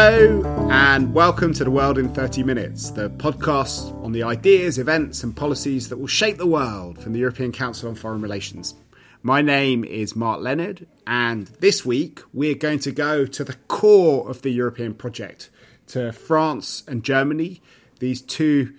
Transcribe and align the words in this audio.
Hello, 0.00 0.44
and 0.70 1.12
welcome 1.12 1.52
to 1.54 1.64
The 1.64 1.72
World 1.72 1.98
in 1.98 2.14
30 2.14 2.44
Minutes, 2.44 2.90
the 2.90 3.10
podcast 3.10 3.92
on 4.04 4.12
the 4.12 4.22
ideas, 4.22 4.78
events, 4.78 5.24
and 5.24 5.34
policies 5.34 5.88
that 5.88 5.96
will 5.96 6.06
shape 6.06 6.36
the 6.36 6.46
world 6.46 7.02
from 7.02 7.14
the 7.14 7.18
European 7.18 7.50
Council 7.50 7.88
on 7.88 7.96
Foreign 7.96 8.22
Relations. 8.22 8.76
My 9.24 9.42
name 9.42 9.82
is 9.82 10.14
Mark 10.14 10.40
Leonard, 10.40 10.86
and 11.04 11.48
this 11.58 11.84
week 11.84 12.20
we're 12.32 12.54
going 12.54 12.78
to 12.78 12.92
go 12.92 13.26
to 13.26 13.42
the 13.42 13.54
core 13.66 14.30
of 14.30 14.42
the 14.42 14.50
European 14.50 14.94
project, 14.94 15.50
to 15.88 16.12
France 16.12 16.84
and 16.86 17.02
Germany, 17.02 17.60
these 17.98 18.22
two 18.22 18.74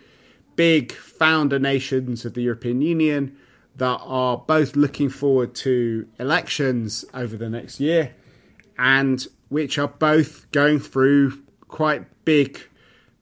big 0.56 0.94
founder 0.94 1.60
nations 1.60 2.24
of 2.24 2.34
the 2.34 2.44
European 2.44 2.82
Union 2.82 3.36
that 3.76 4.00
are 4.06 4.38
both 4.38 4.78
looking 4.78 5.10
forward 5.10 5.54
to 5.56 6.08
elections 6.18 7.04
over 7.14 7.36
the 7.36 7.50
next 7.50 7.82
year 7.82 8.14
and 8.78 9.28
which 9.50 9.78
are 9.78 9.88
both 9.88 10.50
going 10.52 10.80
through 10.80 11.42
quite 11.68 12.06
big 12.26 12.60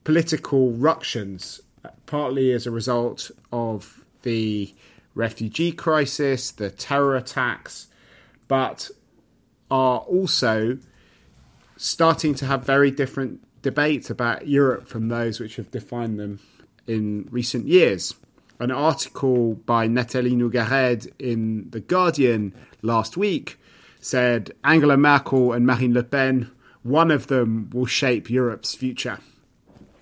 political 0.03 0.71
ructions, 0.71 1.61
partly 2.05 2.51
as 2.51 2.67
a 2.67 2.71
result 2.71 3.31
of 3.51 4.03
the 4.21 4.73
refugee 5.15 5.71
crisis, 5.71 6.51
the 6.51 6.69
terror 6.69 7.15
attacks, 7.15 7.87
but 8.47 8.89
are 9.69 9.99
also 9.99 10.77
starting 11.75 12.33
to 12.35 12.45
have 12.45 12.63
very 12.63 12.91
different 12.91 13.41
debates 13.61 14.09
about 14.09 14.47
Europe 14.47 14.87
from 14.87 15.09
those 15.09 15.39
which 15.39 15.55
have 15.57 15.71
defined 15.71 16.19
them 16.19 16.39
in 16.87 17.27
recent 17.31 17.67
years. 17.67 18.15
An 18.59 18.71
article 18.71 19.55
by 19.55 19.87
Natalie 19.87 20.31
Nougayrède 20.31 21.11
in 21.19 21.69
The 21.69 21.79
Guardian 21.79 22.53
last 22.81 23.17
week 23.17 23.59
said 24.07 24.51
Angela 24.63 24.95
Merkel 24.95 25.51
and 25.51 25.65
Marine 25.65 25.93
Le 25.93 26.03
Pen, 26.03 26.49
one 26.81 27.11
of 27.11 27.27
them 27.27 27.69
will 27.73 27.85
shape 27.85 28.29
Europe's 28.29 28.73
future. 28.73 29.19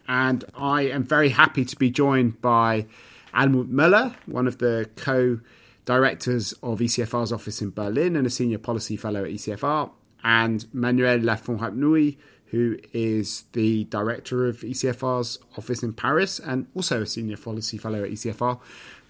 And 0.08 0.46
I 0.56 0.84
am 0.84 1.04
very 1.04 1.30
happy 1.30 1.66
to 1.66 1.76
be 1.76 1.90
joined 1.90 2.40
by 2.40 2.86
Almut 3.34 3.72
Möller, 3.72 4.14
one 4.28 4.48
of 4.48 4.60
the 4.60 4.88
co 4.96 5.40
directors 5.86 6.54
of 6.62 6.80
ECFR's 6.80 7.32
office 7.32 7.62
in 7.62 7.72
Berlin 7.72 8.16
and 8.16 8.28
a 8.28 8.30
senior 8.30 8.60
policy 8.60 8.96
fellow 8.96 9.24
at 9.24 9.32
ECFR, 9.32 9.90
and 10.24 10.68
Manuel 10.72 11.18
Lafont-Rapnouil, 11.18 12.16
who 12.48 12.78
is 12.94 13.46
the 13.54 13.86
director 13.86 14.48
of 14.48 14.58
ECFR's 14.58 15.40
office 15.58 15.82
in 15.82 15.94
Paris 15.94 16.40
and 16.40 16.68
also 16.76 17.02
a 17.02 17.08
senior 17.08 17.38
policy 17.38 17.78
fellow 17.80 18.04
at 18.04 18.12
ECFR, 18.12 18.60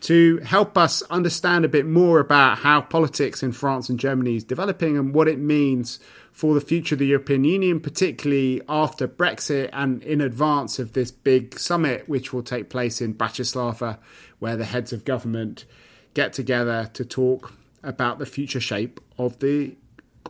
to 0.02 0.38
help 0.38 0.78
us 0.78 1.02
understand 1.04 1.66
a 1.66 1.70
bit 1.70 1.86
more 1.86 2.20
about 2.20 2.60
how 2.60 2.82
politics 2.82 3.42
in 3.42 3.52
France 3.52 3.90
and 3.90 4.00
Germany 4.00 4.36
is 4.36 4.44
developing 4.44 4.98
and 4.98 5.14
what 5.14 5.28
it 5.28 5.40
means 5.40 6.00
for 6.32 6.54
the 6.54 6.62
future 6.62 6.96
of 6.96 7.00
the 7.00 7.08
European 7.08 7.44
Union, 7.44 7.80
particularly 7.80 8.62
after 8.68 9.08
Brexit 9.08 9.70
and 9.72 10.04
in 10.04 10.20
advance 10.22 10.80
of 10.80 10.94
this 10.94 11.10
big 11.10 11.58
summit, 11.58 12.08
which 12.10 12.34
will 12.34 12.44
take 12.44 12.70
place 12.70 13.02
in 13.02 13.14
Bratislava, 13.14 13.98
where 14.40 14.58
the 14.58 14.66
heads 14.66 14.92
of 14.92 15.06
government 15.06 15.66
get 16.14 16.34
together 16.34 16.90
to 16.94 17.06
talk 17.06 17.54
about 17.84 18.20
the 18.20 18.26
future 18.26 18.60
shape 18.60 19.00
of 19.18 19.40
the 19.40 19.76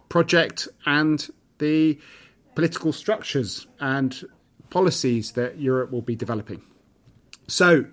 project 0.09 0.67
and 0.86 1.30
the 1.58 1.99
political 2.53 2.93
structures 2.93 3.66
and 3.80 4.25
policies 4.69 5.31
that 5.33 5.59
Europe 5.59 5.91
will 5.91 6.02
be 6.02 6.16
developing. 6.16 6.61
So, 7.47 7.86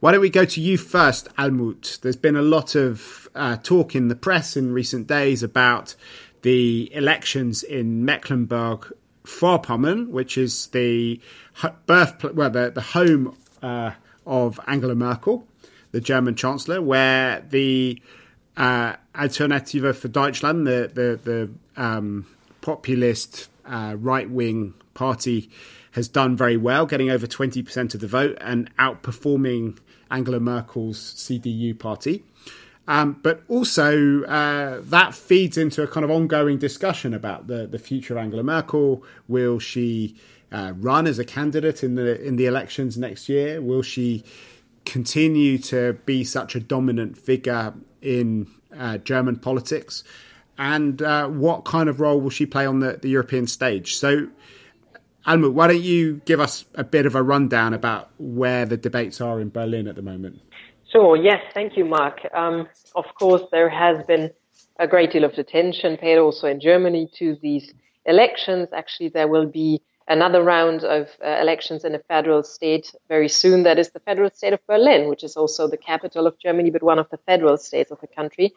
why 0.00 0.12
don't 0.12 0.20
we 0.20 0.30
go 0.30 0.44
to 0.44 0.60
you 0.60 0.78
first, 0.78 1.28
Almut? 1.36 2.00
There's 2.00 2.16
been 2.16 2.36
a 2.36 2.42
lot 2.42 2.74
of 2.74 3.28
uh, 3.34 3.56
talk 3.56 3.94
in 3.94 4.08
the 4.08 4.14
press 4.14 4.56
in 4.56 4.72
recent 4.72 5.06
days 5.06 5.42
about 5.42 5.94
the 6.42 6.92
elections 6.94 7.62
in 7.62 8.04
Mecklenburg 8.04 8.92
Vorpommern, 9.24 10.08
which 10.08 10.38
is 10.38 10.68
the 10.68 11.20
birth, 11.86 12.22
well, 12.32 12.50
the, 12.50 12.70
the 12.70 12.80
home 12.80 13.36
uh, 13.60 13.92
of 14.24 14.60
Angela 14.66 14.94
Merkel, 14.94 15.46
the 15.90 16.00
German 16.00 16.36
Chancellor, 16.36 16.80
where 16.80 17.44
the 17.50 18.00
uh, 18.56 18.94
Alternative 19.18 19.98
for 19.98 20.08
Deutschland, 20.08 20.66
the 20.66 20.90
the, 20.92 21.18
the 21.22 21.82
um, 21.82 22.26
populist 22.60 23.48
uh, 23.66 23.96
right 23.98 24.30
wing 24.30 24.74
party, 24.94 25.50
has 25.98 26.08
done 26.20 26.36
very 26.36 26.56
well, 26.56 26.86
getting 26.86 27.10
over 27.10 27.26
twenty 27.26 27.62
percent 27.62 27.94
of 27.94 28.00
the 28.00 28.10
vote 28.20 28.36
and 28.40 28.60
outperforming 28.76 29.78
Angela 30.10 30.40
Merkel's 30.40 30.98
CDU 30.98 31.78
party. 31.78 32.24
Um, 32.86 33.18
but 33.22 33.42
also, 33.48 34.22
uh, 34.24 34.80
that 34.82 35.14
feeds 35.14 35.58
into 35.58 35.82
a 35.82 35.86
kind 35.86 36.04
of 36.04 36.10
ongoing 36.10 36.56
discussion 36.58 37.12
about 37.12 37.46
the, 37.46 37.66
the 37.66 37.78
future 37.78 38.14
of 38.14 38.18
Angela 38.24 38.42
Merkel. 38.42 39.04
Will 39.28 39.58
she 39.58 40.16
uh, 40.50 40.72
run 40.88 41.06
as 41.06 41.18
a 41.18 41.24
candidate 41.24 41.84
in 41.84 41.96
the 41.96 42.08
in 42.28 42.36
the 42.36 42.46
elections 42.46 42.96
next 42.96 43.28
year? 43.28 43.60
Will 43.60 43.82
she 43.82 44.24
continue 44.86 45.58
to 45.58 45.80
be 46.06 46.24
such 46.24 46.54
a 46.54 46.60
dominant 46.60 47.18
figure 47.18 47.74
in 48.00 48.46
uh, 48.74 48.96
German 48.98 49.36
politics? 49.36 50.02
And 50.56 51.02
uh, 51.02 51.28
what 51.28 51.64
kind 51.64 51.88
of 51.90 52.00
role 52.00 52.20
will 52.20 52.30
she 52.30 52.46
play 52.46 52.66
on 52.66 52.80
the, 52.80 52.98
the 53.00 53.10
European 53.10 53.46
stage? 53.46 53.96
So, 53.96 54.28
Almut, 55.28 55.52
why 55.52 55.66
don't 55.66 55.82
you 55.82 56.22
give 56.24 56.40
us 56.40 56.64
a 56.74 56.84
bit 56.84 57.04
of 57.04 57.14
a 57.14 57.22
rundown 57.22 57.74
about 57.74 58.08
where 58.18 58.64
the 58.64 58.78
debates 58.78 59.20
are 59.20 59.40
in 59.40 59.50
Berlin 59.50 59.86
at 59.86 59.94
the 59.94 60.02
moment? 60.02 60.40
Sure. 60.90 61.16
Yes. 61.16 61.42
Thank 61.52 61.76
you, 61.76 61.84
Mark. 61.84 62.20
Um, 62.34 62.66
of 62.94 63.04
course, 63.14 63.42
there 63.52 63.68
has 63.68 64.02
been 64.06 64.30
a 64.78 64.88
great 64.88 65.12
deal 65.12 65.24
of 65.24 65.32
attention 65.34 65.98
paid 65.98 66.16
also 66.16 66.46
in 66.46 66.60
Germany 66.60 67.10
to 67.18 67.36
these 67.42 67.74
elections. 68.06 68.68
Actually, 68.72 69.10
there 69.10 69.28
will 69.28 69.46
be 69.46 69.82
another 70.08 70.42
round 70.42 70.82
of 70.84 71.08
uh, 71.22 71.28
elections 71.42 71.84
in 71.84 71.94
a 71.94 71.98
federal 71.98 72.42
state 72.42 72.94
very 73.08 73.28
soon. 73.28 73.64
That 73.64 73.78
is 73.78 73.90
the 73.90 74.00
federal 74.00 74.30
state 74.30 74.54
of 74.54 74.66
Berlin, 74.66 75.10
which 75.10 75.22
is 75.22 75.36
also 75.36 75.68
the 75.68 75.76
capital 75.76 76.26
of 76.26 76.38
Germany, 76.38 76.70
but 76.70 76.82
one 76.82 76.98
of 76.98 77.10
the 77.10 77.18
federal 77.18 77.58
states 77.58 77.90
of 77.90 78.00
the 78.00 78.06
country. 78.06 78.54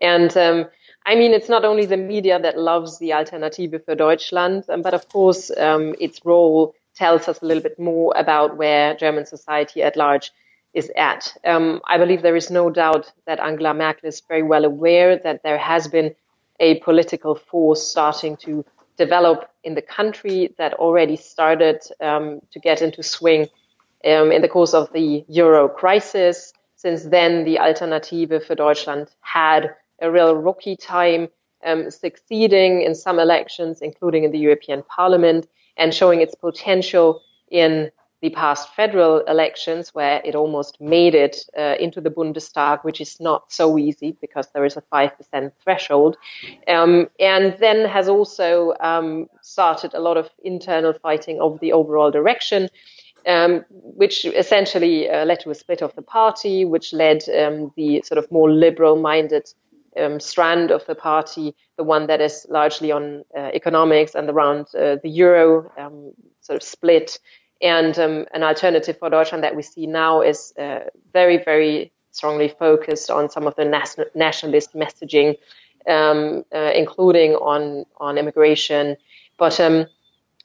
And 0.00 0.34
um, 0.38 0.64
I 1.06 1.16
mean, 1.16 1.32
it's 1.32 1.50
not 1.50 1.64
only 1.64 1.84
the 1.84 1.98
media 1.98 2.38
that 2.40 2.58
loves 2.58 2.98
the 2.98 3.12
Alternative 3.12 3.70
für 3.86 3.96
Deutschland, 3.96 4.64
um, 4.68 4.82
but 4.82 4.94
of 4.94 5.08
course, 5.08 5.50
um, 5.58 5.94
its 6.00 6.24
role 6.24 6.74
tells 6.94 7.28
us 7.28 7.42
a 7.42 7.46
little 7.46 7.62
bit 7.62 7.78
more 7.78 8.14
about 8.16 8.56
where 8.56 8.94
German 8.96 9.26
society 9.26 9.82
at 9.82 9.96
large 9.96 10.32
is 10.72 10.90
at. 10.96 11.36
Um, 11.44 11.80
I 11.86 11.98
believe 11.98 12.22
there 12.22 12.36
is 12.36 12.50
no 12.50 12.70
doubt 12.70 13.12
that 13.26 13.38
Angela 13.38 13.74
Merkel 13.74 14.08
is 14.08 14.22
very 14.28 14.42
well 14.42 14.64
aware 14.64 15.18
that 15.18 15.42
there 15.42 15.58
has 15.58 15.88
been 15.88 16.14
a 16.58 16.80
political 16.80 17.34
force 17.34 17.86
starting 17.86 18.36
to 18.38 18.64
develop 18.96 19.50
in 19.62 19.74
the 19.74 19.82
country 19.82 20.54
that 20.56 20.74
already 20.74 21.16
started 21.16 21.80
um, 22.00 22.40
to 22.52 22.60
get 22.60 22.80
into 22.80 23.02
swing 23.02 23.48
um, 24.04 24.32
in 24.32 24.40
the 24.40 24.48
course 24.48 24.72
of 24.72 24.92
the 24.92 25.24
euro 25.28 25.68
crisis. 25.68 26.52
Since 26.76 27.04
then, 27.04 27.44
the 27.44 27.58
Alternative 27.58 28.30
für 28.46 28.56
Deutschland 28.56 29.08
had 29.20 29.74
a 30.04 30.10
real 30.10 30.36
rocky 30.36 30.76
time, 30.76 31.28
um, 31.64 31.90
succeeding 31.90 32.82
in 32.82 32.94
some 32.94 33.18
elections, 33.18 33.80
including 33.80 34.24
in 34.24 34.30
the 34.30 34.38
European 34.38 34.82
Parliament, 34.82 35.48
and 35.76 35.92
showing 35.92 36.20
its 36.20 36.34
potential 36.34 37.22
in 37.50 37.90
the 38.20 38.30
past 38.30 38.74
federal 38.74 39.20
elections, 39.26 39.94
where 39.94 40.22
it 40.24 40.34
almost 40.34 40.80
made 40.80 41.14
it 41.14 41.36
uh, 41.58 41.74
into 41.78 42.00
the 42.00 42.10
Bundestag, 42.10 42.82
which 42.82 43.00
is 43.00 43.20
not 43.20 43.52
so 43.52 43.76
easy 43.76 44.16
because 44.20 44.48
there 44.54 44.64
is 44.64 44.76
a 44.76 44.82
5% 44.92 45.52
threshold, 45.62 46.16
um, 46.68 47.08
and 47.20 47.56
then 47.58 47.86
has 47.86 48.08
also 48.08 48.74
um, 48.80 49.26
started 49.42 49.92
a 49.94 50.00
lot 50.00 50.16
of 50.16 50.30
internal 50.42 50.92
fighting 50.92 51.40
of 51.40 51.60
the 51.60 51.72
overall 51.72 52.10
direction. 52.10 52.68
Um, 53.26 53.64
which 53.70 54.26
essentially 54.26 55.08
uh, 55.08 55.24
led 55.24 55.40
to 55.40 55.50
a 55.50 55.54
split 55.54 55.80
of 55.80 55.94
the 55.94 56.02
party, 56.02 56.66
which 56.66 56.92
led 56.92 57.26
um, 57.30 57.72
the 57.74 58.02
sort 58.04 58.18
of 58.18 58.30
more 58.30 58.50
liberal 58.50 58.96
minded 58.96 59.48
um, 59.98 60.20
strand 60.20 60.70
of 60.70 60.84
the 60.86 60.94
party, 60.94 61.54
the 61.76 61.84
one 61.84 62.06
that 62.06 62.20
is 62.20 62.46
largely 62.48 62.92
on 62.92 63.24
uh, 63.36 63.50
economics 63.52 64.14
and 64.14 64.28
around 64.28 64.66
uh, 64.74 64.96
the 65.02 65.08
euro, 65.08 65.70
um, 65.78 66.12
sort 66.40 66.56
of 66.56 66.62
split 66.62 67.18
and 67.64 67.98
um, 67.98 68.26
an 68.34 68.42
alternative 68.42 68.98
for 68.98 69.10
Deutschland 69.10 69.42
that 69.42 69.56
we 69.56 69.62
see 69.62 69.86
now 69.86 70.20
is 70.20 70.52
uh, 70.58 70.80
very, 71.12 71.42
very 71.42 71.92
strongly 72.10 72.48
focused 72.48 73.10
on 73.10 73.30
some 73.30 73.46
of 73.46 73.56
the 73.56 73.64
nas- 73.64 73.98
nationalist 74.14 74.74
messaging, 74.74 75.36
um, 75.88 76.44
uh, 76.54 76.72
including 76.74 77.32
on 77.36 77.86
on 77.98 78.18
immigration. 78.18 78.96
But 79.38 79.58
um, 79.60 79.86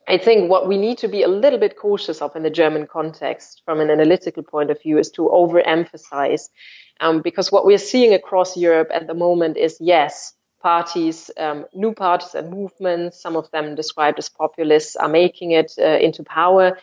I 0.09 0.17
think 0.17 0.49
what 0.49 0.67
we 0.67 0.77
need 0.77 0.97
to 0.99 1.07
be 1.07 1.21
a 1.21 1.27
little 1.27 1.59
bit 1.59 1.77
cautious 1.77 2.19
of 2.19 2.35
in 2.35 2.41
the 2.41 2.49
German 2.49 2.87
context, 2.87 3.61
from 3.63 3.79
an 3.79 3.91
analytical 3.91 4.41
point 4.41 4.71
of 4.71 4.81
view, 4.81 4.97
is 4.97 5.11
to 5.11 5.29
overemphasize, 5.29 6.49
um, 6.99 7.21
because 7.21 7.51
what 7.51 7.63
we're 7.63 7.77
seeing 7.77 8.15
across 8.15 8.57
Europe 8.57 8.89
at 8.91 9.05
the 9.05 9.13
moment 9.13 9.55
is 9.55 9.77
yes, 9.79 10.33
parties, 10.63 11.29
um, 11.37 11.67
new 11.75 11.93
parties 11.93 12.33
and 12.33 12.49
movements, 12.49 13.21
some 13.21 13.35
of 13.35 13.51
them 13.51 13.75
described 13.75 14.17
as 14.17 14.29
populists, 14.29 14.95
are 14.95 15.07
making 15.07 15.51
it 15.51 15.73
uh, 15.77 15.83
into 15.83 16.23
power. 16.23 16.79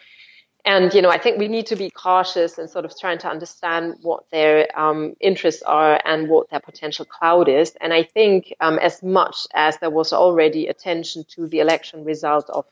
And, 0.65 0.95
you 0.95 1.03
know, 1.03 1.11
I 1.11 1.19
think 1.19 1.39
we 1.39 1.49
need 1.49 1.67
to 1.67 1.77
be 1.77 1.91
cautious 1.91 2.59
and 2.59 2.71
sort 2.71 2.85
of 2.85 2.97
trying 2.97 3.19
to 3.19 3.29
understand 3.29 3.97
what 4.03 4.31
their 4.31 4.69
um, 4.79 5.15
interests 5.21 5.63
are 5.63 6.01
and 6.05 6.29
what 6.29 6.51
their 6.51 6.61
potential 6.61 7.05
cloud 7.05 7.49
is. 7.49 7.77
And 7.81 7.93
I 7.93 8.05
think 8.05 8.55
um, 8.61 8.79
as 8.79 9.03
much 9.03 9.49
as 9.53 9.79
there 9.79 9.91
was 9.91 10.13
already 10.13 10.69
attention 10.69 11.25
to 11.35 11.49
the 11.49 11.59
election 11.59 12.05
result 12.05 12.51
of 12.51 12.67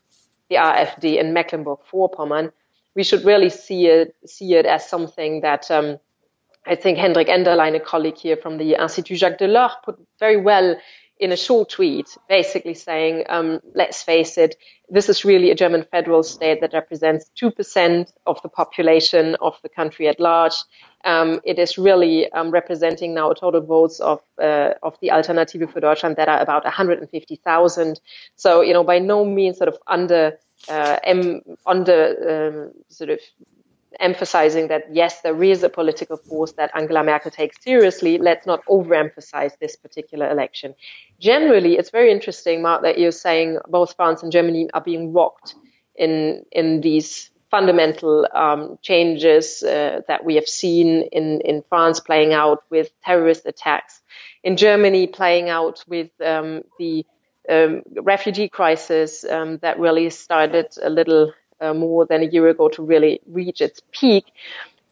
the 0.48 0.56
AfD 0.56 1.18
in 1.18 1.32
Mecklenburg-Vorpommern, 1.32 2.52
we 2.94 3.02
should 3.02 3.24
really 3.24 3.50
see 3.50 3.86
it 3.86 4.14
see 4.26 4.54
it 4.54 4.66
as 4.66 4.88
something 4.88 5.40
that 5.40 5.70
um, 5.70 5.98
I 6.66 6.74
think 6.76 6.98
Henrik 6.98 7.28
Enderlein, 7.28 7.74
a 7.74 7.80
colleague 7.80 8.18
here 8.18 8.36
from 8.36 8.58
the 8.58 8.76
Institut 8.80 9.18
Jacques 9.18 9.38
Delors, 9.38 9.72
put 9.84 9.98
very 10.18 10.36
well 10.36 10.76
in 11.18 11.32
a 11.32 11.36
short 11.36 11.70
tweet, 11.70 12.16
basically 12.28 12.74
saying, 12.74 13.24
um, 13.28 13.60
let's 13.74 14.02
face 14.02 14.36
it, 14.36 14.56
this 14.88 15.08
is 15.08 15.24
really 15.24 15.50
a 15.50 15.54
German 15.54 15.84
federal 15.90 16.22
state 16.22 16.60
that 16.60 16.72
represents 16.72 17.30
2% 17.40 18.12
of 18.26 18.42
the 18.42 18.48
population 18.48 19.36
of 19.40 19.58
the 19.62 19.68
country 19.68 20.08
at 20.08 20.20
large. 20.20 20.54
Um, 21.04 21.40
it 21.44 21.58
is 21.58 21.78
really 21.78 22.30
um, 22.32 22.50
representing 22.50 23.14
now 23.14 23.30
a 23.30 23.34
total 23.34 23.60
votes 23.60 24.00
of 24.00 24.20
uh, 24.42 24.70
of 24.82 24.98
the 25.00 25.10
Alternative 25.10 25.70
für 25.70 25.80
Deutschland 25.80 26.16
that 26.16 26.28
are 26.28 26.40
about 26.40 26.64
150,000. 26.64 28.00
So, 28.36 28.62
you 28.62 28.72
know, 28.72 28.84
by 28.84 28.98
no 28.98 29.24
means 29.24 29.58
sort 29.58 29.68
of 29.68 29.78
under 29.86 30.38
uh, 30.68 30.98
under 31.66 32.70
um, 32.72 32.72
sort 32.88 33.10
of 33.10 33.20
emphasizing 34.00 34.68
that 34.68 34.84
yes, 34.92 35.20
there 35.22 35.42
is 35.42 35.62
a 35.62 35.68
political 35.68 36.16
force 36.16 36.52
that 36.52 36.70
Angela 36.74 37.02
Merkel 37.02 37.30
takes 37.30 37.62
seriously. 37.62 38.18
Let's 38.18 38.46
not 38.46 38.64
overemphasize 38.66 39.58
this 39.58 39.76
particular 39.76 40.30
election. 40.30 40.74
Generally, 41.20 41.76
it's 41.76 41.90
very 41.90 42.10
interesting, 42.10 42.62
Mark, 42.62 42.82
that 42.82 42.98
you're 42.98 43.12
saying 43.12 43.58
both 43.68 43.94
France 43.96 44.22
and 44.22 44.32
Germany 44.32 44.68
are 44.74 44.80
being 44.80 45.12
rocked 45.12 45.54
in 45.96 46.44
in 46.52 46.80
these 46.80 47.30
fundamental 47.50 48.26
um, 48.34 48.78
changes 48.82 49.62
uh, 49.62 50.00
that 50.08 50.24
we 50.24 50.34
have 50.34 50.48
seen 50.48 51.08
in 51.12 51.40
in 51.42 51.62
France 51.68 52.00
playing 52.00 52.32
out 52.32 52.64
with 52.70 52.90
terrorist 53.04 53.46
attacks, 53.46 54.02
in 54.42 54.56
Germany 54.56 55.06
playing 55.06 55.48
out 55.48 55.84
with 55.86 56.10
um, 56.20 56.62
the 56.78 57.06
um, 57.48 57.82
refugee 58.02 58.48
crisis 58.48 59.24
um, 59.24 59.58
that 59.58 59.78
really 59.78 60.10
started 60.10 60.66
a 60.82 60.90
little 60.90 61.32
uh, 61.64 61.74
more 61.74 62.06
than 62.06 62.22
a 62.22 62.26
year 62.26 62.48
ago 62.48 62.68
to 62.68 62.82
really 62.82 63.20
reach 63.26 63.60
its 63.60 63.80
peak. 63.92 64.24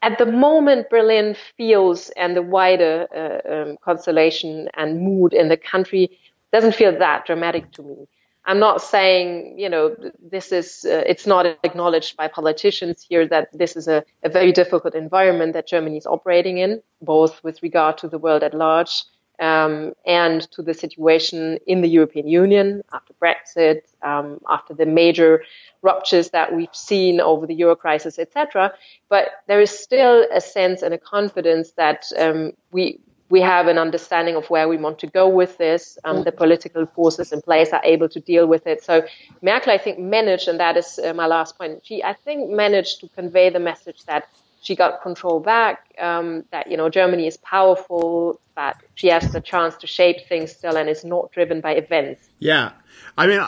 At 0.02 0.18
the 0.18 0.26
moment, 0.26 0.90
Berlin 0.90 1.36
feels, 1.56 2.10
and 2.10 2.36
the 2.36 2.42
wider 2.42 3.06
uh, 3.14 3.52
um, 3.52 3.76
constellation 3.84 4.68
and 4.74 5.00
mood 5.00 5.32
in 5.32 5.48
the 5.48 5.56
country 5.56 6.18
doesn't 6.52 6.74
feel 6.74 6.98
that 6.98 7.24
dramatic 7.24 7.70
to 7.72 7.82
me. 7.82 8.08
I'm 8.44 8.58
not 8.58 8.82
saying, 8.82 9.56
you 9.56 9.68
know, 9.68 9.94
this 10.20 10.50
is, 10.50 10.84
uh, 10.84 11.04
it's 11.06 11.26
not 11.28 11.46
acknowledged 11.62 12.16
by 12.16 12.26
politicians 12.26 13.06
here 13.08 13.28
that 13.28 13.48
this 13.52 13.76
is 13.76 13.86
a, 13.86 14.04
a, 14.24 14.28
very 14.28 14.50
difficult 14.50 14.96
environment 14.96 15.52
that 15.52 15.68
Germany 15.68 15.96
is 15.98 16.06
operating 16.06 16.58
in, 16.58 16.82
both 17.00 17.42
with 17.44 17.62
regard 17.62 17.98
to 17.98 18.08
the 18.08 18.18
world 18.18 18.42
at 18.42 18.52
large 18.52 19.04
um, 19.40 19.94
and 20.06 20.42
to 20.52 20.62
the 20.62 20.74
situation 20.74 21.58
in 21.66 21.80
the 21.80 21.88
European 21.88 22.28
Union 22.28 22.82
after 22.92 23.14
Brexit, 23.14 23.82
um, 24.02 24.40
after 24.48 24.74
the 24.74 24.86
major 24.86 25.42
ruptures 25.82 26.30
that 26.30 26.54
we've 26.54 26.74
seen 26.74 27.20
over 27.20 27.46
the 27.46 27.54
euro 27.54 27.74
crisis, 27.74 28.18
etc. 28.18 28.72
But 29.08 29.28
there 29.48 29.60
is 29.60 29.70
still 29.70 30.26
a 30.32 30.40
sense 30.40 30.82
and 30.82 30.94
a 30.94 30.98
confidence 30.98 31.72
that 31.72 32.04
um, 32.18 32.52
we 32.70 33.00
we 33.32 33.40
have 33.40 33.66
an 33.66 33.78
understanding 33.78 34.36
of 34.36 34.50
where 34.50 34.68
we 34.68 34.76
want 34.76 34.98
to 34.98 35.06
go 35.06 35.26
with 35.26 35.56
this. 35.56 35.98
Um, 36.04 36.22
the 36.22 36.32
political 36.32 36.84
forces 36.84 37.32
in 37.32 37.40
place 37.40 37.72
are 37.72 37.80
able 37.82 38.10
to 38.10 38.20
deal 38.20 38.46
with 38.46 38.66
it. 38.66 38.84
So 38.84 39.06
Merkel, 39.40 39.72
I 39.72 39.78
think, 39.78 39.98
managed, 39.98 40.48
and 40.48 40.60
that 40.60 40.76
is 40.76 41.00
uh, 41.02 41.14
my 41.14 41.26
last 41.26 41.56
point. 41.56 41.80
She, 41.82 42.04
I 42.04 42.12
think, 42.12 42.50
managed 42.50 43.00
to 43.00 43.08
convey 43.08 43.48
the 43.48 43.58
message 43.58 44.04
that 44.04 44.28
she 44.62 44.76
got 44.76 45.02
control 45.02 45.40
back, 45.40 45.92
um, 45.98 46.44
that, 46.52 46.70
you 46.70 46.76
know, 46.76 46.88
Germany 46.88 47.26
is 47.26 47.36
powerful, 47.38 48.40
that 48.54 48.80
she 48.94 49.08
has 49.08 49.32
the 49.32 49.40
chance 49.40 49.76
to 49.76 49.86
shape 49.88 50.26
things 50.28 50.52
still 50.52 50.76
and 50.76 50.88
is 50.88 51.04
not 51.04 51.32
driven 51.32 51.60
by 51.60 51.72
events. 51.72 52.28
Yeah. 52.38 52.70
I 53.18 53.26
mean, 53.26 53.40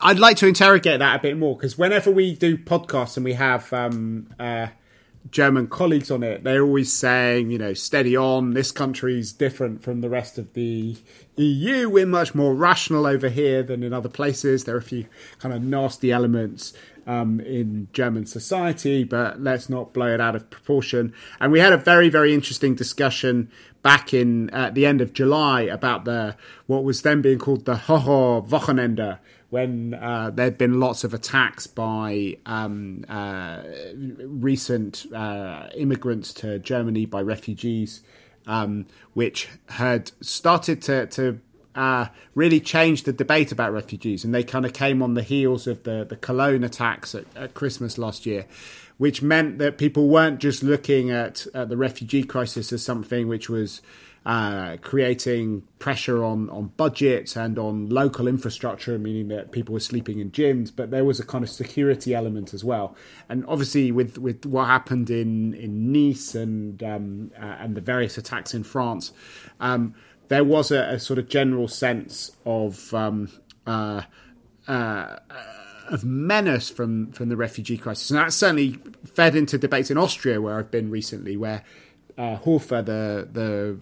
I'd 0.00 0.18
like 0.18 0.38
to 0.38 0.46
interrogate 0.46 0.98
that 1.00 1.20
a 1.20 1.22
bit 1.22 1.36
more 1.36 1.56
because 1.56 1.76
whenever 1.76 2.10
we 2.10 2.34
do 2.34 2.56
podcasts 2.56 3.16
and 3.16 3.24
we 3.24 3.34
have 3.34 3.70
um, 3.72 4.28
uh, 4.40 4.68
German 5.30 5.68
colleagues 5.68 6.10
on 6.10 6.22
it, 6.22 6.42
they're 6.42 6.64
always 6.64 6.92
saying, 6.92 7.50
you 7.50 7.58
know, 7.58 7.74
steady 7.74 8.16
on, 8.16 8.54
this 8.54 8.72
country's 8.72 9.32
different 9.32 9.82
from 9.82 10.00
the 10.00 10.08
rest 10.08 10.38
of 10.38 10.54
the 10.54 10.96
EU. 11.36 11.88
We're 11.88 12.06
much 12.06 12.34
more 12.34 12.54
rational 12.54 13.06
over 13.06 13.28
here 13.28 13.62
than 13.62 13.82
in 13.82 13.92
other 13.92 14.08
places. 14.08 14.64
There 14.64 14.74
are 14.74 14.78
a 14.78 14.82
few 14.82 15.06
kind 15.38 15.54
of 15.54 15.62
nasty 15.62 16.10
elements 16.10 16.72
um, 17.06 17.40
in 17.40 17.88
German 17.92 18.26
society, 18.26 19.04
but 19.04 19.40
let's 19.40 19.68
not 19.68 19.92
blow 19.92 20.12
it 20.14 20.20
out 20.20 20.36
of 20.36 20.50
proportion. 20.50 21.12
And 21.40 21.52
we 21.52 21.60
had 21.60 21.72
a 21.72 21.76
very, 21.76 22.08
very 22.08 22.34
interesting 22.34 22.74
discussion 22.74 23.50
back 23.82 24.14
in 24.14 24.50
at 24.50 24.74
the 24.74 24.86
end 24.86 25.00
of 25.00 25.12
July 25.12 25.62
about 25.62 26.04
the 26.04 26.36
what 26.66 26.84
was 26.84 27.02
then 27.02 27.20
being 27.20 27.38
called 27.38 27.64
the 27.64 27.76
Horror 27.76 28.40
Wochenende, 28.42 29.18
when 29.50 29.94
uh, 29.94 30.30
there 30.30 30.46
had 30.46 30.56
been 30.56 30.80
lots 30.80 31.04
of 31.04 31.12
attacks 31.12 31.66
by 31.66 32.38
um, 32.46 33.04
uh, 33.08 33.62
recent 34.24 35.04
uh, 35.12 35.68
immigrants 35.76 36.32
to 36.32 36.58
Germany 36.58 37.04
by 37.04 37.20
refugees, 37.20 38.02
um, 38.46 38.86
which 39.12 39.48
had 39.68 40.10
started 40.20 40.80
to, 40.82 41.06
to 41.08 41.38
uh, 41.74 42.06
really 42.34 42.60
changed 42.60 43.04
the 43.04 43.12
debate 43.12 43.52
about 43.52 43.72
refugees, 43.72 44.24
and 44.24 44.34
they 44.34 44.42
kind 44.42 44.64
of 44.64 44.72
came 44.72 45.02
on 45.02 45.14
the 45.14 45.22
heels 45.22 45.66
of 45.66 45.82
the 45.84 46.04
the 46.08 46.16
Cologne 46.16 46.64
attacks 46.64 47.14
at, 47.14 47.24
at 47.36 47.54
Christmas 47.54 47.98
last 47.98 48.26
year, 48.26 48.46
which 48.98 49.22
meant 49.22 49.58
that 49.58 49.78
people 49.78 50.08
weren't 50.08 50.38
just 50.38 50.62
looking 50.62 51.10
at, 51.10 51.46
at 51.54 51.68
the 51.68 51.76
refugee 51.76 52.24
crisis 52.24 52.72
as 52.72 52.84
something 52.84 53.28
which 53.28 53.48
was 53.48 53.82
uh, 54.24 54.76
creating 54.82 55.62
pressure 55.80 56.22
on, 56.22 56.48
on 56.50 56.68
budgets 56.76 57.34
and 57.36 57.58
on 57.58 57.88
local 57.88 58.28
infrastructure, 58.28 58.96
meaning 58.98 59.28
that 59.28 59.50
people 59.50 59.72
were 59.72 59.80
sleeping 59.80 60.20
in 60.20 60.30
gyms, 60.30 60.70
but 60.74 60.92
there 60.92 61.04
was 61.04 61.18
a 61.18 61.26
kind 61.26 61.42
of 61.42 61.50
security 61.50 62.14
element 62.14 62.54
as 62.54 62.62
well. 62.62 62.94
And 63.28 63.44
obviously, 63.48 63.90
with, 63.90 64.18
with 64.18 64.46
what 64.46 64.66
happened 64.66 65.10
in, 65.10 65.54
in 65.54 65.90
Nice 65.92 66.36
and 66.36 66.80
um, 66.84 67.32
uh, 67.36 67.56
and 67.58 67.74
the 67.74 67.80
various 67.80 68.16
attacks 68.16 68.54
in 68.54 68.62
France, 68.62 69.12
um, 69.58 69.94
there 70.28 70.44
was 70.44 70.70
a, 70.70 70.82
a 70.82 70.98
sort 70.98 71.18
of 71.18 71.28
general 71.28 71.68
sense 71.68 72.32
of 72.44 72.92
um, 72.94 73.28
uh, 73.66 74.02
uh, 74.68 75.16
of 75.88 76.04
menace 76.04 76.70
from 76.70 77.12
from 77.12 77.28
the 77.28 77.36
refugee 77.36 77.76
crisis, 77.76 78.10
and 78.10 78.18
that 78.18 78.32
certainly 78.32 78.78
fed 79.04 79.36
into 79.36 79.58
debates 79.58 79.90
in 79.90 79.98
Austria, 79.98 80.40
where 80.40 80.58
I've 80.58 80.70
been 80.70 80.90
recently, 80.90 81.36
where 81.36 81.62
uh, 82.16 82.36
Hofer, 82.36 82.82
the 82.82 83.28
the 83.30 83.78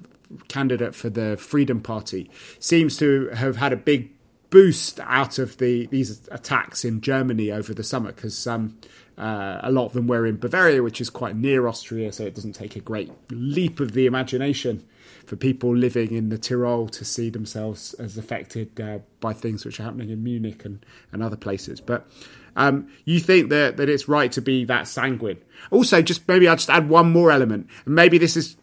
candidate 0.49 0.95
for 0.95 1.11
the 1.11 1.37
Freedom 1.37 1.81
Party, 1.81 2.31
seems 2.59 2.97
to 2.99 3.29
have 3.29 3.57
had 3.57 3.73
a 3.73 3.77
big 3.77 4.11
boost 4.51 4.99
out 5.01 5.39
of 5.39 5.59
the 5.59 5.87
these 5.87 6.29
attacks 6.33 6.85
in 6.85 7.01
Germany 7.01 7.53
over 7.53 7.73
the 7.73 7.85
summer 7.85 8.13
because 8.13 8.47
um, 8.47 8.77
uh, 9.17 9.61
a 9.63 9.71
lot 9.71 9.87
of 9.87 9.93
them 9.93 10.07
were 10.07 10.27
in 10.27 10.37
Bavaria, 10.37 10.83
which 10.83 11.01
is 11.01 11.11
quite 11.11 11.37
near 11.37 11.69
Austria, 11.69 12.13
so 12.13 12.25
it 12.25 12.35
doesn't 12.35 12.55
take 12.55 12.77
a 12.77 12.81
great 12.81 13.11
leap 13.31 13.81
of 13.81 13.93
the 13.93 14.07
imagination 14.07 14.85
for 15.27 15.37
people 15.37 15.75
living 15.77 16.13
in 16.13 16.29
the 16.29 16.39
Tyrol 16.39 16.89
to 16.89 17.05
see 17.05 17.31
themselves 17.31 17.95
as 17.95 18.17
affected 18.17 18.81
uh, 18.81 18.99
by 19.21 19.33
things 19.33 19.65
which 19.65 19.79
are 19.81 19.85
happening 19.85 20.11
in 20.11 20.23
Munich 20.23 20.65
and, 20.65 20.85
and 21.13 21.23
other 21.23 21.37
places. 21.37 21.81
But 21.81 22.07
um, 22.57 22.89
you 23.05 23.21
think 23.21 23.51
that, 23.51 23.77
that 23.77 23.89
it's 23.89 24.09
right 24.09 24.31
to 24.33 24.41
be 24.41 24.65
that 24.65 24.89
sanguine. 24.89 25.39
Also, 25.71 26.03
just 26.03 26.27
maybe 26.27 26.49
I'll 26.49 26.57
just 26.57 26.71
add 26.71 26.89
one 26.89 27.13
more 27.13 27.31
element. 27.31 27.69
Maybe 27.87 28.19
this 28.19 28.37
is 28.37 28.57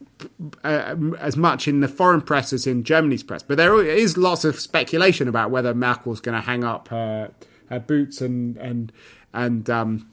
uh, 0.64 0.96
as 1.20 1.38
much 1.38 1.68
in 1.68 1.80
the 1.80 1.88
foreign 1.88 2.22
press 2.22 2.52
as 2.52 2.68
in 2.68 2.84
Germany's 2.84 3.24
press, 3.24 3.44
but 3.44 3.58
there 3.58 3.84
is 3.84 4.18
lots 4.18 4.44
of 4.46 4.60
speculation 4.60 5.28
about 5.28 5.52
whether 5.52 5.74
Merkel's 5.74 6.20
going 6.20 6.36
to 6.36 6.42
hang 6.46 6.64
up 6.64 6.88
her, 6.90 7.32
her 7.70 7.80
boots 7.80 8.22
and 8.22 8.58
and 8.58 8.92
and 9.34 9.70
um, 9.70 10.10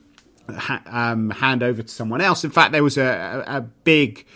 ha- 0.51 0.83
um, 0.87 1.31
hand 1.31 1.63
over 1.63 1.83
to 1.83 1.89
someone 1.89 2.21
else. 2.21 2.45
In 2.45 2.51
fact, 2.51 2.73
there 2.73 2.83
was 2.83 2.99
a, 2.99 3.45
a, 3.47 3.59
a 3.59 3.61
big 3.61 4.27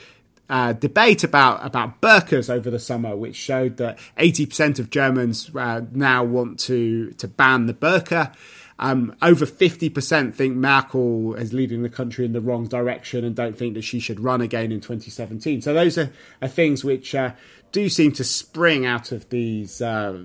uh, 0.48 0.72
debate 0.72 1.24
about 1.24 1.64
about 1.64 2.00
burqas 2.00 2.48
over 2.48 2.70
the 2.70 2.78
summer, 2.78 3.16
which 3.16 3.36
showed 3.36 3.76
that 3.76 3.98
80% 4.18 4.78
of 4.78 4.90
Germans 4.90 5.50
uh, 5.54 5.82
now 5.92 6.24
want 6.24 6.58
to 6.60 7.10
to 7.12 7.28
ban 7.28 7.66
the 7.66 7.74
burqa. 7.74 8.34
Um, 8.80 9.16
over 9.22 9.44
50% 9.44 10.34
think 10.34 10.54
Merkel 10.54 11.34
is 11.34 11.52
leading 11.52 11.82
the 11.82 11.88
country 11.88 12.24
in 12.24 12.32
the 12.32 12.40
wrong 12.40 12.68
direction 12.68 13.24
and 13.24 13.34
don't 13.34 13.58
think 13.58 13.74
that 13.74 13.82
she 13.82 13.98
should 13.98 14.20
run 14.20 14.40
again 14.40 14.70
in 14.70 14.80
2017. 14.80 15.62
So 15.62 15.74
those 15.74 15.98
are, 15.98 16.12
are 16.40 16.46
things 16.46 16.84
which 16.84 17.12
uh, 17.12 17.32
do 17.72 17.88
seem 17.88 18.12
to 18.12 18.22
spring 18.22 18.86
out 18.86 19.10
of 19.10 19.28
these 19.30 19.82
uh, 19.82 20.22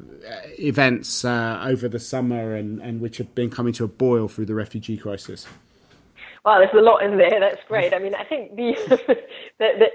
events 0.59 1.25
uh, 1.25 1.63
over 1.65 1.87
the 1.87 1.99
summer 1.99 2.53
and, 2.53 2.79
and 2.79 3.01
which 3.01 3.17
have 3.17 3.33
been 3.33 3.49
coming 3.49 3.73
to 3.73 3.85
a 3.85 3.87
boil 3.87 4.27
through 4.27 4.45
the 4.45 4.55
refugee 4.55 4.97
crisis. 4.97 5.47
Well, 6.45 6.59
there's 6.59 6.73
a 6.73 6.81
lot 6.81 7.03
in 7.03 7.17
there. 7.17 7.39
That's 7.39 7.61
great. 7.67 7.93
I 7.93 7.99
mean, 7.99 8.13
I 8.15 8.23
think 8.23 8.55
the, 8.55 8.75
the, 9.57 9.69
the 9.79 9.91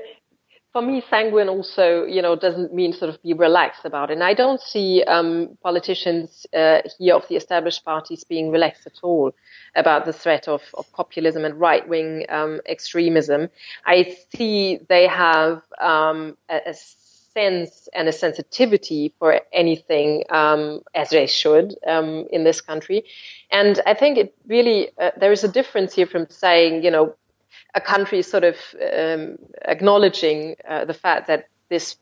for 0.72 0.82
me, 0.82 1.02
sanguine 1.08 1.48
also, 1.48 2.04
you 2.04 2.20
know, 2.20 2.37
doesn't 2.37 2.75
mean 2.75 2.92
sort 2.92 3.08
of 3.08 3.22
be 3.22 3.32
relaxed 3.32 3.84
about 3.84 4.10
it. 4.10 4.14
And 4.14 4.22
I 4.22 4.34
don't 4.34 4.60
see 4.60 5.02
um, 5.04 5.56
politicians 5.62 6.46
uh, 6.54 6.82
here 6.98 7.14
of 7.14 7.26
the 7.28 7.37
established 7.37 7.84
parties 7.84 8.25
being 8.25 8.50
relaxed 8.50 8.87
at 8.87 8.98
all 9.02 9.32
about 9.75 10.04
the 10.04 10.12
threat 10.12 10.46
of, 10.46 10.62
of 10.75 10.90
populism 10.92 11.44
and 11.44 11.58
right 11.58 11.88
wing 11.88 12.26
um, 12.28 12.60
extremism. 12.66 13.48
I 13.87 14.16
see 14.37 14.80
they 14.88 15.06
have 15.06 15.62
um, 15.80 16.37
a, 16.50 16.60
a 16.66 16.75
sense 16.75 17.88
and 17.94 18.08
a 18.08 18.12
sensitivity 18.12 19.14
for 19.18 19.40
anything 19.52 20.25
um, 20.30 20.82
as 20.94 21.10
they 21.10 21.26
should 21.26 21.76
um, 21.87 22.26
in 22.30 22.44
this 22.44 22.60
country. 22.60 23.04
And 23.50 23.80
I 23.87 23.94
think 23.94 24.18
it 24.18 24.34
really, 24.46 24.90
uh, 25.00 25.12
there 25.18 25.32
is 25.32 25.44
a 25.44 25.48
difference 25.48 25.94
here 25.94 26.06
from 26.06 26.28
saying, 26.28 26.84
you 26.84 26.90
know, 26.90 27.14
a 27.75 27.80
country 27.80 28.22
sort 28.22 28.44
of 28.44 28.56
um, 28.94 29.38
acknowledging 29.62 30.56
uh, 30.66 30.84
the 30.84 30.94
fact 30.94 31.26
that 31.26 31.48
this 31.68 31.96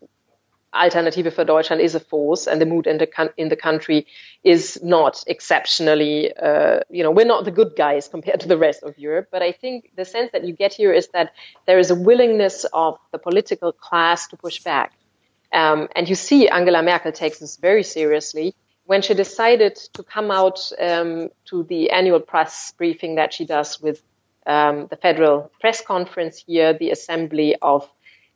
Alternative 0.75 1.32
for 1.32 1.44
Deutschland 1.44 1.80
is 1.80 1.94
a 1.94 2.00
force, 2.00 2.46
and 2.46 2.61
the 2.61 2.66
mood 2.66 2.87
in 2.87 2.99
the 2.99 3.32
in 3.37 3.49
the 3.49 3.56
country 3.56 4.06
is 4.44 4.78
not 4.82 5.25
exceptionally. 5.26 6.37
Uh, 6.37 6.80
you 6.90 7.02
know, 7.02 7.11
we're 7.11 7.25
not 7.25 7.44
the 7.44 7.50
good 7.50 7.75
guys 7.76 8.08
compared 8.14 8.40
to 8.40 8.49
the 8.49 8.58
rest 8.58 8.82
of 8.82 8.99
Europe. 8.99 9.28
But 9.30 9.42
I 9.42 9.52
think 9.52 9.92
the 9.96 10.04
sense 10.04 10.32
that 10.32 10.44
you 10.44 10.52
get 10.52 10.75
here 10.75 10.92
is 10.92 11.08
that 11.08 11.32
there 11.66 11.78
is 11.78 11.90
a 11.90 11.94
willingness 11.94 12.66
of 12.73 12.99
the 13.12 13.18
political 13.18 13.73
class 13.73 14.26
to 14.28 14.37
push 14.37 14.62
back, 14.62 14.92
um, 15.52 15.88
and 15.96 16.08
you 16.08 16.14
see 16.14 16.49
Angela 16.49 16.82
Merkel 16.82 17.12
takes 17.12 17.38
this 17.38 17.56
very 17.56 17.82
seriously 17.82 18.54
when 18.85 19.02
she 19.02 19.14
decided 19.14 19.76
to 19.94 20.02
come 20.02 20.30
out 20.30 20.73
um, 20.78 21.30
to 21.46 21.64
the 21.64 21.90
annual 21.90 22.20
press 22.20 22.73
briefing 22.76 23.16
that 23.16 23.32
she 23.32 23.44
does 23.44 23.80
with 23.80 24.02
um, 24.46 24.86
the 24.88 24.96
Federal 24.96 25.50
Press 25.60 25.82
Conference 25.84 26.44
here, 26.46 26.72
the 26.72 26.90
assembly 26.90 27.56
of 27.62 27.88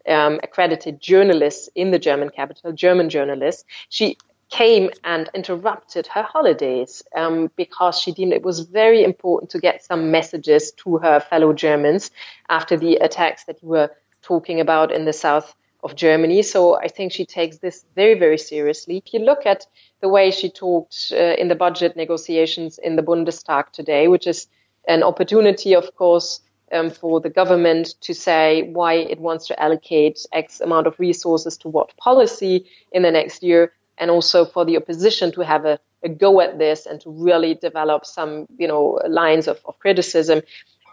um, 0.09 0.41
accredited 0.43 1.01
journalists 1.01 1.69
in 1.75 1.91
the 1.91 1.99
German 1.99 2.31
capital, 2.31 2.73
German 2.73 3.09
journalists. 3.09 3.65
She 3.89 4.17
came 4.51 4.91
and 5.05 5.31
interrupted 5.35 6.09
her 6.09 6.23
holidays 6.23 7.03
um, 7.15 7.51
because 7.57 8.01
she 8.01 8.13
deemed 8.13 8.33
it 8.33 8.43
was 8.43 8.61
very 8.61 9.05
important 9.05 9.51
to 9.51 9.61
get 9.61 9.85
some 9.85 10.11
messages 10.11 10.73
to 10.73 10.99
her 10.99 11.21
fellow 11.21 11.53
Germans 11.53 12.11
after 12.49 12.77
the 12.77 12.97
attacks 12.97 13.45
that 13.45 13.63
you 13.63 13.69
were 13.69 13.91
talking 14.23 14.61
about 14.61 14.91
in 14.91 15.05
the 15.05 15.13
south 15.13 15.55
of 15.83 15.95
Germany. 15.95 16.43
So 16.43 16.77
I 16.77 16.89
think 16.89 17.13
she 17.13 17.25
takes 17.25 17.59
this 17.59 17.85
very, 17.95 18.19
very 18.19 18.37
seriously. 18.37 18.99
If 18.99 19.15
you 19.15 19.21
look 19.21 19.47
at 19.47 19.67
the 20.01 20.09
way 20.09 20.31
she 20.31 20.51
talked 20.51 21.13
uh, 21.13 21.37
in 21.39 21.49
the 21.49 21.55
budget 21.55 21.97
negotiations 21.97 22.79
in 22.79 22.97
the 22.97 23.03
Bundestag 23.03 23.71
today, 23.71 24.09
which 24.09 24.27
is 24.27 24.49
an 24.89 25.03
opportunity, 25.03 25.75
of 25.75 25.95
course, 25.97 26.41
um, 26.73 26.91
for 26.91 27.21
the 27.21 27.31
government 27.31 27.95
to 28.03 28.15
say 28.15 28.63
why 28.63 28.95
it 28.95 29.19
wants 29.19 29.47
to 29.49 29.61
allocate 29.61 30.27
X 30.33 30.61
amount 30.61 30.87
of 30.87 30.99
resources 30.99 31.57
to 31.59 31.69
what 31.69 31.97
policy 31.97 32.67
in 32.93 33.03
the 33.03 33.11
next 33.11 33.43
year, 33.43 33.73
and 33.99 34.11
also 34.11 34.45
for 34.45 34.65
the 34.65 34.77
opposition 34.77 35.33
to 35.33 35.41
have 35.43 35.65
a, 35.65 35.79
a 36.03 36.09
go 36.09 36.41
at 36.41 36.59
this 36.59 36.87
and 36.87 37.01
to 37.01 37.11
really 37.11 37.55
develop 37.55 38.07
some, 38.07 38.47
you 38.57 38.69
know, 38.69 39.01
lines 39.09 39.49
of, 39.49 39.61
of 39.65 39.79
criticism. 39.79 40.43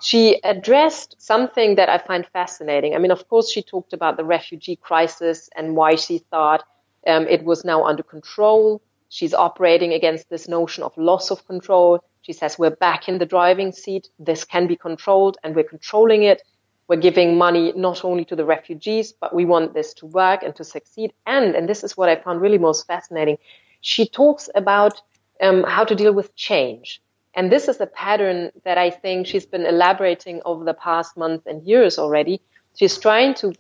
She 0.02 0.40
addressed 0.44 1.16
something 1.20 1.76
that 1.76 1.90
I 1.90 1.98
find 1.98 2.26
fascinating. 2.28 2.94
I 2.94 3.00
mean, 3.00 3.12
of 3.12 3.28
course, 3.30 3.50
she 3.50 3.64
talked 3.64 3.94
about 3.94 4.18
the 4.18 4.26
refugee 4.26 4.76
crisis 4.76 5.50
and 5.56 5.76
why 5.76 5.96
she 5.96 6.20
thought 6.20 6.64
um, 7.08 7.28
it 7.28 7.44
was 7.44 7.64
now 7.64 7.84
under 7.86 8.04
control. 8.04 8.82
She's 9.10 9.34
operating 9.34 9.94
against 9.94 10.30
this 10.30 10.48
notion 10.48 10.84
of 10.84 10.96
loss 10.98 11.32
of 11.32 11.48
control. 11.48 12.04
She 12.28 12.34
says, 12.34 12.60
we're 12.60 12.72
back 12.72 13.08
in 13.08 13.20
the 13.20 13.26
driving 13.26 13.72
seat. 13.72 14.10
This 14.20 14.44
can 14.44 14.68
be 14.68 14.76
controlled 14.76 15.38
and 15.46 15.56
we're 15.56 15.64
controlling 15.64 16.24
it. 16.24 16.42
We're 16.90 16.98
giving 16.98 17.38
money 17.38 17.72
not 17.74 18.04
only 18.04 18.26
to 18.26 18.36
the 18.36 18.44
refugees, 18.44 19.14
but 19.14 19.34
we 19.34 19.46
want 19.46 19.74
this 19.74 19.94
to 19.94 20.06
work 20.06 20.44
and 20.44 20.54
to 20.58 20.66
succeed. 20.66 21.14
And, 21.26 21.56
and 21.56 21.70
this 21.70 21.86
is 21.86 21.96
what 21.96 22.10
I 22.10 22.18
found 22.18 22.42
really 22.42 22.58
most 22.58 22.86
fascinating. 22.86 23.38
She 23.80 24.10
talks 24.10 24.50
about 24.56 25.02
um, 25.40 25.64
how 25.64 25.86
to 25.86 25.96
deal 25.96 26.12
with 26.12 26.36
change. 26.36 27.02
And 27.34 27.50
this 27.50 27.70
is 27.70 27.80
a 27.80 27.88
pattern 27.88 28.52
that 28.66 28.78
I 28.78 28.90
think 28.90 29.26
she's 29.26 29.46
been 29.46 29.66
elaborating 29.66 30.42
over 30.44 30.66
the 30.66 30.74
past 30.74 31.16
months 31.16 31.48
and 31.48 31.64
years 31.64 31.98
already. 31.98 32.42
She's 32.76 32.98
trying 32.98 33.36
to 33.36 33.54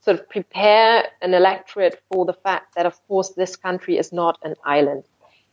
sort 0.00 0.18
of 0.18 0.28
prepare 0.28 1.04
an 1.22 1.34
electorate 1.34 2.02
for 2.10 2.26
the 2.26 2.32
fact 2.32 2.74
that, 2.74 2.84
of 2.84 2.98
course, 3.06 3.28
this 3.34 3.54
country 3.54 3.96
is 3.96 4.12
not 4.12 4.40
an 4.42 4.56
island. 4.64 5.04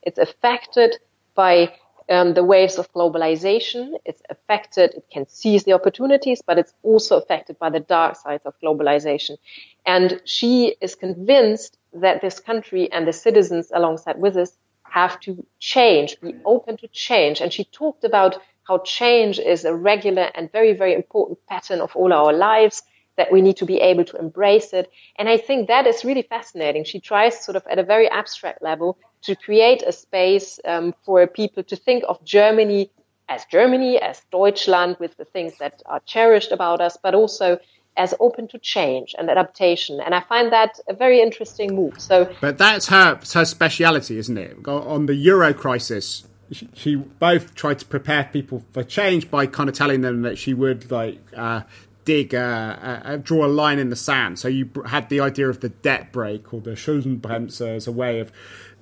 It's 0.01 0.17
affected 0.17 0.97
by 1.35 1.75
um, 2.09 2.33
the 2.33 2.43
waves 2.43 2.77
of 2.77 2.91
globalization. 2.93 3.93
It's 4.05 4.21
affected, 4.29 4.93
it 4.95 5.05
can 5.11 5.27
seize 5.27 5.63
the 5.63 5.73
opportunities, 5.73 6.41
but 6.45 6.57
it's 6.57 6.73
also 6.83 7.17
affected 7.17 7.57
by 7.59 7.69
the 7.69 7.79
dark 7.79 8.15
sides 8.15 8.45
of 8.45 8.53
globalization. 8.63 9.37
And 9.85 10.21
she 10.25 10.75
is 10.81 10.95
convinced 10.95 11.77
that 11.93 12.21
this 12.21 12.39
country 12.39 12.91
and 12.91 13.07
the 13.07 13.13
citizens 13.13 13.71
alongside 13.73 14.19
with 14.19 14.37
us 14.37 14.51
have 14.83 15.19
to 15.21 15.45
change, 15.59 16.19
be 16.21 16.35
open 16.45 16.77
to 16.77 16.87
change. 16.87 17.41
And 17.41 17.51
she 17.51 17.65
talked 17.65 18.03
about 18.03 18.37
how 18.63 18.79
change 18.79 19.39
is 19.39 19.65
a 19.65 19.75
regular 19.75 20.29
and 20.35 20.51
very, 20.51 20.73
very 20.73 20.93
important 20.93 21.39
pattern 21.47 21.81
of 21.81 21.95
all 21.95 22.11
our 22.13 22.33
lives 22.33 22.81
that 23.17 23.31
we 23.31 23.41
need 23.41 23.57
to 23.57 23.65
be 23.65 23.77
able 23.77 24.03
to 24.05 24.17
embrace 24.17 24.73
it. 24.73 24.91
And 25.17 25.29
I 25.29 25.37
think 25.37 25.67
that 25.67 25.87
is 25.87 26.03
really 26.03 26.23
fascinating. 26.23 26.83
She 26.83 26.99
tries 26.99 27.43
sort 27.43 27.55
of 27.55 27.63
at 27.69 27.79
a 27.79 27.83
very 27.83 28.09
abstract 28.09 28.61
level 28.61 28.97
to 29.25 29.35
create 29.35 29.81
a 29.83 29.91
space 29.91 30.59
um, 30.65 30.93
for 31.03 31.25
people 31.27 31.63
to 31.63 31.75
think 31.75 32.03
of 32.07 32.23
Germany 32.23 32.89
as 33.27 33.45
Germany, 33.45 33.99
as 33.99 34.21
Deutschland, 34.31 34.97
with 34.99 35.17
the 35.17 35.25
things 35.25 35.57
that 35.57 35.81
are 35.87 36.01
cherished 36.05 36.51
about 36.51 36.79
us, 36.81 36.97
but 37.01 37.15
also 37.15 37.57
as 37.97 38.13
open 38.19 38.47
to 38.49 38.59
change 38.59 39.15
and 39.17 39.29
adaptation. 39.29 39.99
And 40.01 40.13
I 40.13 40.19
find 40.21 40.51
that 40.51 40.79
a 40.87 40.93
very 40.93 41.21
interesting 41.21 41.75
move. 41.75 41.99
So, 41.99 42.31
but 42.41 42.57
that's 42.57 42.87
her 42.87 43.19
her 43.33 43.45
speciality, 43.45 44.17
isn't 44.17 44.37
it? 44.37 44.67
On 44.67 45.05
the 45.05 45.15
Euro 45.15 45.53
crisis, 45.53 46.27
she, 46.51 46.95
both 46.95 47.55
tried 47.55 47.79
to 47.79 47.85
prepare 47.85 48.29
people 48.31 48.63
for 48.71 48.83
change 48.83 49.31
by 49.31 49.47
kind 49.47 49.69
of 49.69 49.75
telling 49.75 50.01
them 50.01 50.21
that 50.23 50.37
she 50.37 50.53
would 50.53 50.91
like 50.91 51.19
uh, 51.35 51.61
dig, 52.03 52.35
uh, 52.35 52.37
uh, 52.81 53.17
draw 53.17 53.45
a 53.45 53.47
line 53.47 53.79
in 53.79 53.89
the 53.89 53.95
sand. 53.95 54.39
So 54.39 54.47
you 54.47 54.69
had 54.85 55.09
the 55.09 55.19
idea 55.21 55.49
of 55.49 55.61
the 55.61 55.69
debt 55.69 56.11
brake 56.11 56.53
or 56.53 56.61
the 56.61 56.71
Schuldenbremse 56.71 57.61
as 57.61 57.87
a 57.87 57.91
way 57.91 58.19
of 58.19 58.31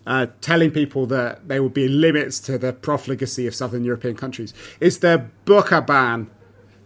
uh, 0.05 0.27
telling 0.41 0.72
people 0.72 1.05
that 1.07 1.48
there 1.48 1.63
would 1.63 1.74
be 1.74 1.88
limits 1.88 2.39
to 2.41 2.57
the 2.57 2.74
profligacy 2.74 3.48
of 3.48 3.55
southern 3.55 3.83
European 3.83 4.15
countries. 4.15 4.53
Is 4.79 5.00
the 5.00 5.29
burqa 5.45 5.86
ban 5.86 6.29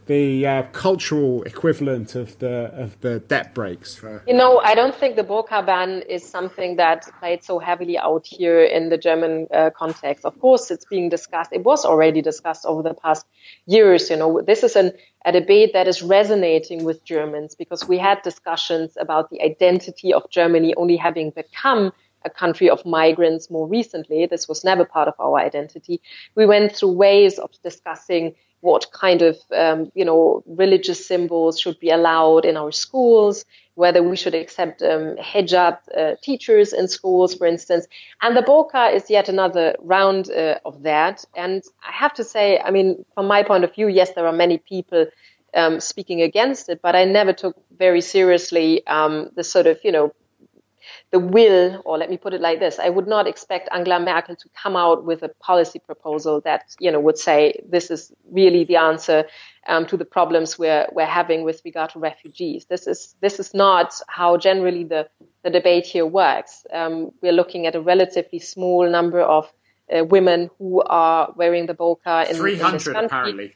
the 0.07 0.47
uh, 0.47 0.63
cultural 0.71 1.43
equivalent 1.43 2.15
of 2.15 2.39
the 2.39 2.71
of 2.73 2.99
the 3.01 3.19
debt 3.19 3.53
brakes? 3.53 4.01
You 4.25 4.33
know, 4.33 4.59
I 4.59 4.73
don't 4.73 4.95
think 4.95 5.15
the 5.15 5.23
burqa 5.23 5.65
ban 5.65 6.01
is 6.09 6.27
something 6.27 6.77
that 6.77 7.07
played 7.19 7.43
so 7.43 7.59
heavily 7.59 7.97
out 7.97 8.25
here 8.25 8.63
in 8.63 8.89
the 8.89 8.97
German 8.97 9.47
uh, 9.53 9.69
context. 9.75 10.25
Of 10.25 10.39
course, 10.39 10.71
it's 10.71 10.85
being 10.85 11.09
discussed. 11.09 11.51
It 11.53 11.63
was 11.63 11.85
already 11.85 12.21
discussed 12.21 12.65
over 12.65 12.81
the 12.81 12.93
past 12.93 13.25
years. 13.65 14.09
You 14.09 14.15
know, 14.15 14.41
this 14.41 14.63
is 14.63 14.75
an, 14.75 14.93
a 15.25 15.31
debate 15.31 15.73
that 15.73 15.87
is 15.87 16.01
resonating 16.01 16.83
with 16.83 17.03
Germans 17.03 17.55
because 17.55 17.87
we 17.87 17.97
had 17.97 18.21
discussions 18.21 18.97
about 18.99 19.29
the 19.29 19.41
identity 19.41 20.13
of 20.13 20.29
Germany 20.29 20.73
only 20.75 20.95
having 20.95 21.31
become 21.31 21.91
a 22.27 22.39
country 22.43 22.69
of 22.69 22.85
migrants 22.85 23.49
more 23.49 23.67
recently. 23.67 24.25
This 24.25 24.47
was 24.47 24.63
never 24.63 24.85
part 24.85 25.07
of 25.07 25.15
our 25.19 25.37
identity. 25.49 25.95
We 26.35 26.45
went 26.45 26.75
through 26.75 26.91
ways 26.91 27.39
of 27.39 27.49
discussing 27.63 28.35
what 28.61 28.91
kind 28.91 29.21
of 29.21 29.37
um, 29.55 29.91
you 29.93 30.05
know 30.05 30.43
religious 30.63 31.05
symbols 31.11 31.59
should 31.59 31.79
be 31.79 31.91
allowed 31.91 32.43
in 32.45 32.57
our 32.57 32.71
schools, 32.71 33.45
whether 33.75 34.01
we 34.01 34.17
should 34.21 34.33
accept 34.33 34.81
um, 34.81 35.15
hijab 35.31 35.77
uh, 35.95 36.15
teachers 36.23 36.73
in 36.73 36.87
schools, 36.87 37.35
for 37.35 37.45
instance. 37.47 37.87
And 38.21 38.35
the 38.35 38.41
burqa 38.41 38.93
is 38.97 39.09
yet 39.09 39.29
another 39.29 39.75
round 39.79 40.31
uh, 40.31 40.59
of 40.65 40.83
that. 40.83 41.25
And 41.35 41.63
I 41.87 41.91
have 41.91 42.13
to 42.15 42.23
say, 42.23 42.59
I 42.59 42.71
mean, 42.71 43.05
from 43.13 43.27
my 43.27 43.43
point 43.43 43.63
of 43.63 43.73
view, 43.75 43.87
yes, 43.87 44.13
there 44.13 44.25
are 44.25 44.33
many 44.45 44.57
people 44.57 45.05
um, 45.53 45.79
speaking 45.79 46.21
against 46.21 46.69
it, 46.69 46.81
but 46.81 46.95
I 46.95 47.05
never 47.05 47.33
took 47.33 47.55
very 47.77 48.01
seriously 48.01 48.85
um, 48.87 49.29
the 49.35 49.43
sort 49.43 49.67
of 49.67 49.79
you 49.83 49.91
know 49.91 50.13
the 51.11 51.19
will, 51.19 51.81
or 51.85 51.97
let 51.97 52.09
me 52.09 52.17
put 52.17 52.33
it 52.33 52.41
like 52.41 52.59
this, 52.59 52.79
I 52.79 52.89
would 52.89 53.07
not 53.07 53.27
expect 53.27 53.69
Angela 53.71 53.99
Merkel 53.99 54.35
to 54.35 54.49
come 54.61 54.75
out 54.75 55.05
with 55.05 55.23
a 55.23 55.29
policy 55.39 55.79
proposal 55.79 56.41
that, 56.41 56.75
you 56.79 56.91
know, 56.91 56.99
would 56.99 57.17
say 57.17 57.59
this 57.67 57.89
is 57.91 58.11
really 58.31 58.63
the 58.63 58.77
answer 58.77 59.25
um, 59.67 59.85
to 59.87 59.97
the 59.97 60.05
problems 60.05 60.57
we're, 60.57 60.87
we're 60.91 61.05
having 61.05 61.43
with 61.43 61.61
regard 61.65 61.91
to 61.91 61.99
refugees. 61.99 62.65
This 62.65 62.87
is, 62.87 63.15
this 63.21 63.39
is 63.39 63.53
not 63.53 63.93
how 64.07 64.37
generally 64.37 64.83
the, 64.83 65.09
the 65.43 65.49
debate 65.49 65.85
here 65.85 66.05
works. 66.05 66.65
Um, 66.73 67.11
we're 67.21 67.33
looking 67.33 67.67
at 67.67 67.75
a 67.75 67.81
relatively 67.81 68.39
small 68.39 68.89
number 68.89 69.21
of 69.21 69.51
uh, 69.93 70.03
women 70.03 70.49
who 70.57 70.81
are 70.81 71.33
wearing 71.35 71.65
the 71.65 71.73
burqa 71.73 72.29
in, 72.29 72.35
300 72.35 72.65
in 72.65 72.73
this 72.73 72.87
country. 72.87 73.05
apparently. 73.05 73.55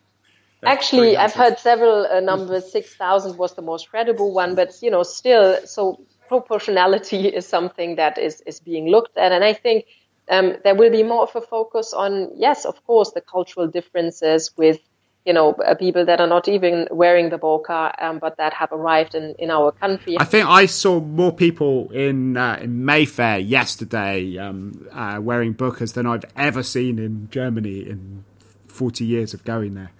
Actually, 0.63 1.17
I've 1.17 1.33
heard 1.33 1.57
several 1.57 2.05
uh, 2.05 2.19
numbers. 2.19 2.71
Six 2.71 2.93
thousand 2.95 3.37
was 3.37 3.55
the 3.55 3.63
most 3.63 3.89
credible 3.89 4.31
one, 4.31 4.53
but 4.53 4.73
you 4.81 4.91
know, 4.91 5.01
still, 5.01 5.57
so 5.65 6.05
proportionality 6.31 7.27
is 7.27 7.45
something 7.45 7.97
that 7.97 8.17
is, 8.17 8.41
is 8.45 8.61
being 8.61 8.87
looked 8.87 9.17
at. 9.17 9.33
And 9.33 9.43
I 9.43 9.53
think 9.53 9.85
um, 10.29 10.55
there 10.63 10.75
will 10.75 10.89
be 10.89 11.03
more 11.03 11.23
of 11.23 11.35
a 11.35 11.41
focus 11.41 11.93
on, 11.93 12.31
yes, 12.35 12.63
of 12.63 12.81
course, 12.85 13.11
the 13.11 13.19
cultural 13.19 13.67
differences 13.67 14.51
with, 14.55 14.79
you 15.25 15.33
know, 15.33 15.51
uh, 15.55 15.75
people 15.75 16.05
that 16.05 16.21
are 16.21 16.31
not 16.35 16.47
even 16.47 16.87
wearing 16.89 17.31
the 17.31 17.37
burqa, 17.37 18.01
um, 18.01 18.19
but 18.19 18.37
that 18.37 18.53
have 18.53 18.71
arrived 18.71 19.13
in, 19.13 19.35
in 19.39 19.51
our 19.51 19.73
country. 19.73 20.15
I 20.21 20.23
think 20.23 20.47
I 20.47 20.67
saw 20.67 21.01
more 21.01 21.33
people 21.33 21.91
in 21.91 22.37
uh, 22.37 22.59
in 22.61 22.85
Mayfair 22.85 23.37
yesterday 23.39 24.37
um, 24.37 24.87
uh, 24.93 25.19
wearing 25.21 25.53
burqas 25.53 25.93
than 25.95 26.05
I've 26.07 26.25
ever 26.37 26.63
seen 26.63 26.97
in 26.97 27.27
Germany 27.29 27.79
in 27.89 28.23
40 28.67 29.03
years 29.03 29.33
of 29.33 29.43
going 29.43 29.73
there. 29.75 29.91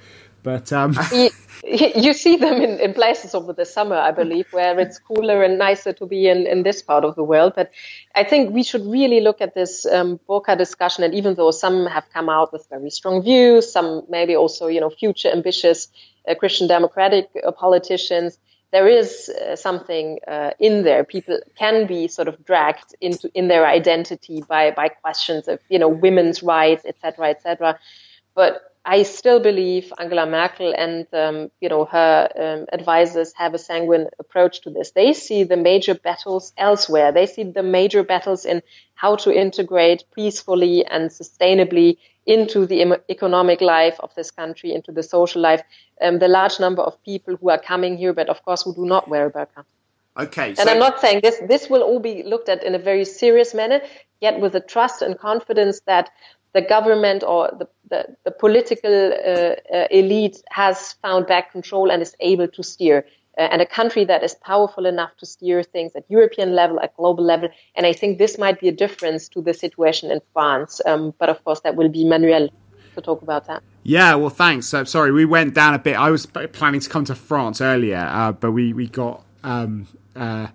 But 0.44 0.72
um... 0.74 0.96
you, 1.14 1.30
you, 1.64 2.14
see 2.14 2.38
them 2.38 2.62
in, 2.62 2.80
in 2.80 2.94
places 2.94 3.36
over 3.36 3.54
the 3.54 3.66
summer, 3.66 3.96
I 3.96 4.12
believe, 4.12 4.48
where 4.52 4.80
it's 4.80 5.00
cooler 5.00 5.44
and 5.44 5.58
nicer 5.58 5.94
to 5.94 6.06
be 6.06 6.28
in, 6.28 6.48
in 6.48 6.64
this 6.64 6.82
part 6.82 7.04
of 7.04 7.16
the 7.16 7.24
world. 7.24 7.54
But 7.56 7.72
I 8.16 8.24
think 8.24 8.52
we 8.52 8.64
should 8.64 8.86
really 8.86 9.22
look 9.22 9.42
at 9.42 9.54
this 9.54 9.86
um, 9.86 10.20
discussion. 10.58 11.04
And 11.04 11.14
even 11.14 11.36
though 11.36 11.52
some 11.52 11.86
have 11.86 12.06
come 12.14 12.30
out 12.30 12.52
with 12.52 12.68
very 12.70 12.90
strong 12.90 13.22
views, 13.22 13.72
some 13.72 14.04
maybe 14.10 14.36
also, 14.36 14.68
you 14.68 14.80
know, 14.80 14.90
future 14.90 15.30
ambitious 15.30 15.88
uh, 16.28 16.36
Christian 16.36 16.68
democratic 16.68 17.30
uh, 17.46 17.52
politicians, 17.52 18.38
there 18.72 18.88
is 18.88 19.30
uh, 19.30 19.56
something 19.56 20.20
uh, 20.28 20.52
in 20.60 20.84
there. 20.84 21.04
People 21.04 21.40
can 21.58 21.88
be 21.88 22.08
sort 22.08 22.28
of 22.28 22.44
dragged 22.46 22.96
into 23.02 23.30
in 23.34 23.50
their 23.50 23.68
identity 23.68 24.44
by 24.48 24.72
by 24.72 24.88
questions 24.88 25.48
of 25.48 25.60
you 25.70 25.78
know 25.78 25.90
women's 25.90 26.42
rights, 26.42 26.86
etc., 26.86 27.32
etc. 27.32 27.78
But 28.34 28.71
I 28.84 29.04
still 29.04 29.40
believe 29.40 29.94
Angela 30.00 30.26
Merkel 30.26 30.74
and 30.76 31.06
um, 31.14 31.52
you 31.62 31.70
know 31.70 31.86
her 31.86 32.30
um, 32.36 32.66
advisors 32.74 33.32
have 33.36 33.54
a 33.54 33.60
sanguine 33.60 34.08
approach 34.18 34.62
to 34.62 34.72
this. 34.72 34.92
They 34.92 35.14
see 35.14 35.44
the 35.44 35.58
major 35.58 35.94
battles 35.94 36.52
elsewhere. 36.58 37.12
They 37.12 37.28
see 37.28 37.44
the 37.44 37.64
major 37.64 38.04
battles 38.04 38.44
in 38.44 38.64
how 38.96 39.18
to 39.18 39.32
integrate 39.32 40.04
peacefully 40.16 40.84
and 40.86 41.12
sustainably 41.12 41.98
into 42.26 42.66
the 42.66 43.00
economic 43.10 43.62
life 43.62 44.00
of 44.00 44.14
this 44.16 44.32
country, 44.32 44.74
into 44.74 44.92
the 44.92 45.04
social 45.04 45.42
life, 45.42 45.62
um, 46.02 46.20
the 46.20 46.28
large 46.28 46.60
number 46.60 46.82
of 46.82 47.02
people 47.04 47.36
who 47.36 47.50
are 47.50 47.60
coming 47.60 47.98
here, 47.98 48.14
but 48.14 48.30
of 48.30 48.44
course 48.46 48.64
who 48.64 48.74
do 48.74 48.86
not 48.86 49.08
wear 49.08 49.28
a 49.28 49.32
burqa. 49.32 49.64
Okay. 50.18 50.56
So 50.56 50.62
and 50.62 50.70
I'm 50.70 50.80
not 50.80 51.00
saying 51.00 51.22
this, 51.24 51.40
this 51.48 51.70
will 51.70 51.82
all 51.82 52.00
be 52.00 52.24
looked 52.24 52.50
at 52.50 52.64
in 52.64 52.76
a 52.76 52.80
very 52.80 53.06
serious 53.06 53.54
manner, 53.54 53.82
yet 54.20 54.40
with 54.40 54.54
the 54.54 54.60
trust 54.60 55.02
and 55.02 55.18
confidence 55.18 55.82
that 55.88 56.10
the 56.54 56.62
government 56.62 57.24
or 57.24 57.50
the, 57.58 57.68
the, 57.90 58.16
the 58.26 58.32
political 58.32 58.92
uh, 58.92 59.56
uh, 59.74 59.88
elite 59.90 60.42
has 60.50 60.94
found 61.02 61.28
back 61.28 61.52
control 61.52 61.92
and 61.92 62.02
is 62.02 62.16
able 62.20 62.48
to 62.48 62.64
steer 62.64 63.06
uh, 63.38 63.48
and 63.52 63.62
a 63.62 63.66
country 63.66 64.04
that 64.06 64.24
is 64.24 64.36
powerful 64.36 64.86
enough 64.86 65.16
to 65.18 65.26
steer 65.26 65.64
things 65.64 65.94
at 65.96 66.04
European 66.10 66.54
level, 66.54 66.80
at 66.82 66.96
global 66.98 67.24
level. 67.24 67.50
And 67.76 67.86
I 67.86 67.94
think 67.94 68.18
this 68.18 68.38
might 68.38 68.60
be 68.60 68.68
a 68.68 68.72
difference 68.72 69.30
to 69.30 69.42
the 69.42 69.54
situation 69.54 70.12
in 70.12 70.22
France. 70.34 70.82
Um, 70.86 71.14
but 71.18 71.30
of 71.30 71.44
course, 71.44 71.62
that 71.62 71.76
will 71.76 71.90
be 71.90 72.04
Manuel 72.04 72.50
to 72.96 73.02
talk 73.02 73.22
about 73.22 73.48
that. 73.48 73.64
Yeah, 73.84 74.16
well, 74.16 74.30
thanks. 74.30 74.74
Uh, 74.74 74.84
sorry, 74.84 75.12
we 75.12 75.26
went 75.26 75.56
down 75.56 75.74
a 75.74 75.80
bit. 75.80 75.96
I 75.96 76.12
was 76.12 76.26
planning 76.26 76.82
to 76.82 76.90
come 76.90 77.06
to 77.06 77.16
France 77.16 77.62
earlier, 77.62 78.06
uh, 78.12 78.34
but 78.34 78.52
we 78.52 78.74
we 78.74 78.88
got 78.88 79.24
um, 79.44 79.88
uh, 80.16 80.48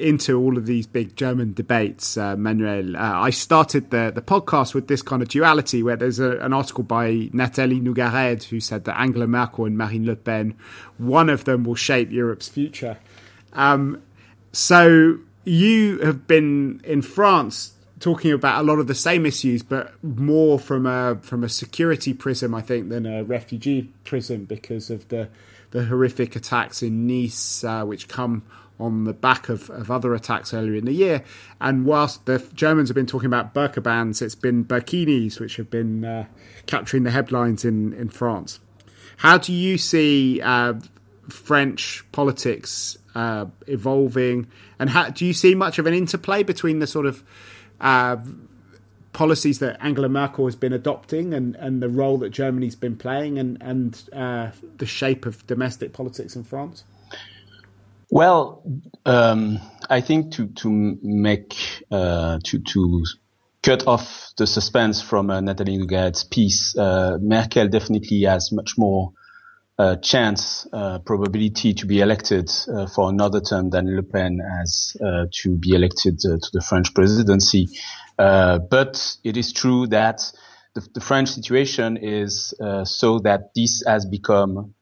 into 0.00 0.38
all 0.38 0.56
of 0.56 0.66
these 0.66 0.86
big 0.86 1.16
German 1.16 1.52
debates, 1.52 2.16
uh, 2.16 2.36
Manuel, 2.36 2.96
uh, 2.96 3.00
I 3.00 3.30
started 3.30 3.90
the, 3.90 4.10
the 4.14 4.22
podcast 4.22 4.74
with 4.74 4.88
this 4.88 5.02
kind 5.02 5.22
of 5.22 5.28
duality 5.28 5.82
where 5.82 5.96
there's 5.96 6.18
a, 6.18 6.38
an 6.38 6.52
article 6.52 6.84
by 6.84 7.28
Natalie 7.32 7.80
Nougayrède 7.80 8.44
who 8.44 8.60
said 8.60 8.84
that 8.84 8.98
Angela 8.98 9.26
Merkel 9.26 9.66
and 9.66 9.76
Marine 9.76 10.06
Le 10.06 10.16
Pen, 10.16 10.54
one 10.98 11.28
of 11.28 11.44
them 11.44 11.64
will 11.64 11.74
shape 11.74 12.10
Europe's 12.10 12.48
future. 12.48 12.98
Um, 13.52 14.02
so 14.52 15.18
you 15.44 15.98
have 15.98 16.26
been 16.26 16.80
in 16.84 17.02
France 17.02 17.74
talking 18.00 18.32
about 18.32 18.60
a 18.60 18.62
lot 18.62 18.78
of 18.78 18.86
the 18.86 18.94
same 18.94 19.26
issues, 19.26 19.62
but 19.62 19.92
more 20.02 20.58
from 20.58 20.86
a 20.86 21.18
from 21.22 21.44
a 21.44 21.48
security 21.48 22.14
prism, 22.14 22.54
I 22.54 22.62
think, 22.62 22.88
than 22.88 23.06
a 23.06 23.22
refugee 23.22 23.92
prism 24.04 24.44
because 24.44 24.90
of 24.90 25.08
the 25.08 25.28
the 25.70 25.84
horrific 25.84 26.34
attacks 26.34 26.82
in 26.82 27.06
Nice, 27.06 27.62
uh, 27.62 27.84
which 27.84 28.08
come 28.08 28.42
on 28.80 29.04
the 29.04 29.12
back 29.12 29.48
of, 29.48 29.70
of 29.70 29.90
other 29.90 30.14
attacks 30.14 30.54
earlier 30.54 30.74
in 30.74 30.84
the 30.84 30.92
year. 30.92 31.22
And 31.60 31.84
whilst 31.84 32.26
the 32.26 32.38
Germans 32.54 32.88
have 32.88 32.94
been 32.94 33.06
talking 33.06 33.26
about 33.26 33.54
burqa 33.54 33.82
bans, 33.82 34.22
it's 34.22 34.34
been 34.34 34.64
burkinis 34.64 35.38
which 35.38 35.56
have 35.56 35.70
been 35.70 36.04
uh, 36.04 36.26
capturing 36.66 37.04
the 37.04 37.10
headlines 37.10 37.64
in, 37.64 37.92
in 37.92 38.08
France. 38.08 38.60
How 39.18 39.38
do 39.38 39.52
you 39.52 39.76
see 39.76 40.40
uh, 40.40 40.74
French 41.28 42.04
politics 42.12 42.96
uh, 43.14 43.46
evolving? 43.66 44.46
And 44.78 44.90
how, 44.90 45.10
do 45.10 45.26
you 45.26 45.34
see 45.34 45.54
much 45.54 45.78
of 45.78 45.86
an 45.86 45.94
interplay 45.94 46.42
between 46.42 46.78
the 46.78 46.86
sort 46.86 47.06
of 47.06 47.22
uh, 47.80 48.16
policies 49.12 49.58
that 49.58 49.76
Angela 49.82 50.08
Merkel 50.08 50.46
has 50.46 50.56
been 50.56 50.72
adopting 50.72 51.34
and, 51.34 51.56
and 51.56 51.82
the 51.82 51.88
role 51.88 52.18
that 52.18 52.30
Germany's 52.30 52.76
been 52.76 52.96
playing 52.96 53.38
and, 53.38 53.58
and 53.60 54.02
uh, 54.12 54.50
the 54.78 54.86
shape 54.86 55.26
of 55.26 55.46
domestic 55.46 55.92
politics 55.92 56.36
in 56.36 56.44
France? 56.44 56.84
Well, 58.10 58.64
um, 59.06 59.60
I 59.88 60.00
think 60.00 60.32
to 60.32 60.48
to 60.48 60.98
make 61.00 61.54
uh, 61.92 62.40
to 62.44 62.58
to 62.58 63.04
cut 63.62 63.86
off 63.86 64.32
the 64.36 64.48
suspense 64.48 65.00
from 65.00 65.30
uh, 65.30 65.40
Natalie 65.40 65.78
Nougayrède's 65.78 66.24
piece, 66.24 66.76
uh, 66.76 67.18
Merkel 67.20 67.68
definitely 67.68 68.22
has 68.22 68.50
much 68.50 68.76
more 68.76 69.12
uh, 69.78 69.94
chance 69.96 70.66
uh, 70.72 70.98
probability 70.98 71.72
to 71.74 71.86
be 71.86 72.00
elected 72.00 72.50
uh, 72.74 72.88
for 72.88 73.10
another 73.10 73.40
term 73.40 73.70
than 73.70 73.94
Le 73.94 74.02
Pen 74.02 74.40
has 74.58 74.96
to 75.32 75.56
be 75.56 75.70
elected 75.70 76.18
to 76.18 76.38
the 76.52 76.60
French 76.60 76.92
presidency. 76.92 77.68
but 78.16 79.16
it 79.22 79.36
is 79.36 79.52
true 79.52 79.86
that 79.86 80.20
the, 80.74 80.86
the 80.94 81.00
French 81.00 81.28
situation 81.30 81.96
is 81.96 82.52
so 82.84 83.20
that 83.20 83.54
this 83.54 83.84
has 83.86 84.04
become 84.04 84.74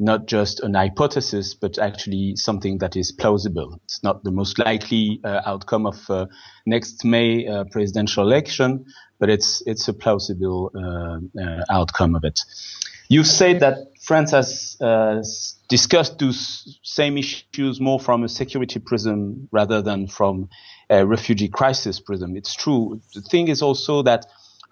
not 0.00 0.26
just 0.26 0.60
an 0.60 0.74
hypothesis, 0.74 1.54
but 1.54 1.78
actually 1.78 2.34
something 2.36 2.78
that 2.78 2.96
is 2.96 3.12
plausible. 3.12 3.78
It's 3.84 4.02
not 4.02 4.24
the 4.24 4.30
most 4.30 4.58
likely 4.58 5.20
uh, 5.22 5.42
outcome 5.44 5.86
of 5.86 5.98
uh, 6.08 6.26
next 6.66 7.04
May 7.04 7.46
uh, 7.46 7.64
presidential 7.70 8.24
election, 8.24 8.86
but 9.18 9.28
it's 9.28 9.62
it's 9.66 9.86
a 9.88 9.92
plausible 9.92 10.72
uh, 10.74 11.40
uh, 11.40 11.64
outcome 11.70 12.14
of 12.14 12.24
it. 12.24 12.40
You've 13.10 13.26
said 13.26 13.60
that 13.60 13.74
France 14.00 14.30
has 14.30 14.76
uh, 14.80 15.22
discussed 15.68 16.18
those 16.18 16.78
same 16.82 17.18
issues 17.18 17.80
more 17.80 17.98
from 17.98 18.22
a 18.22 18.28
security 18.28 18.78
prism 18.78 19.48
rather 19.50 19.82
than 19.82 20.06
from 20.06 20.48
a 20.88 21.04
refugee 21.04 21.48
crisis 21.48 22.00
prism. 22.00 22.36
It's 22.36 22.54
true. 22.54 23.00
The 23.14 23.20
thing 23.20 23.48
is 23.48 23.62
also 23.62 24.02
that 24.02 24.26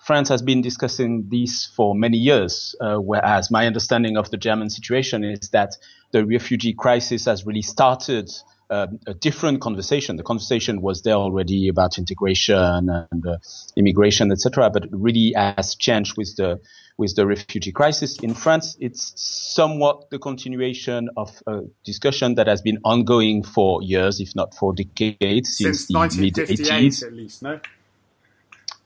France 0.09 0.31
has 0.31 0.41
been 0.41 0.63
discussing 0.63 1.29
this 1.29 1.67
for 1.77 1.95
many 1.95 2.17
years, 2.17 2.75
uh, 2.81 2.97
whereas 2.97 3.51
my 3.51 3.67
understanding 3.67 4.17
of 4.17 4.31
the 4.31 4.39
German 4.39 4.71
situation 4.71 5.23
is 5.23 5.51
that 5.51 5.77
the 6.13 6.25
refugee 6.25 6.73
crisis 6.73 7.27
has 7.27 7.45
really 7.45 7.61
started 7.61 8.31
uh, 8.71 8.87
a 9.07 9.13
different 9.13 9.61
conversation. 9.61 10.17
The 10.17 10.23
conversation 10.23 10.81
was 10.81 11.03
there 11.03 11.17
already 11.17 11.69
about 11.69 11.99
integration 11.99 12.89
and 12.89 13.27
uh, 13.27 13.37
immigration, 13.77 14.33
etc., 14.33 14.71
but 14.71 14.85
really 14.93 15.35
has 15.37 15.75
changed 15.75 16.17
with 16.17 16.35
the 16.37 16.59
with 16.97 17.15
the 17.15 17.27
refugee 17.27 17.73
crisis 17.73 18.19
in 18.21 18.33
France. 18.33 18.79
It's 18.81 19.13
somewhat 19.15 20.09
the 20.09 20.19
continuation 20.19 21.11
of 21.19 21.43
a 21.47 21.61
discussion 21.85 22.37
that 22.37 22.47
has 22.47 22.63
been 22.63 22.79
ongoing 22.83 23.43
for 23.43 23.83
years, 23.83 24.21
if 24.21 24.35
not 24.35 24.55
for 24.55 24.73
decades, 24.73 25.59
since, 25.59 25.87
since 25.87 26.17
the 26.17 26.23
mid 26.23 26.35
80s. 26.35 27.07
At 27.07 27.13
least, 27.13 27.43
no. 27.43 27.61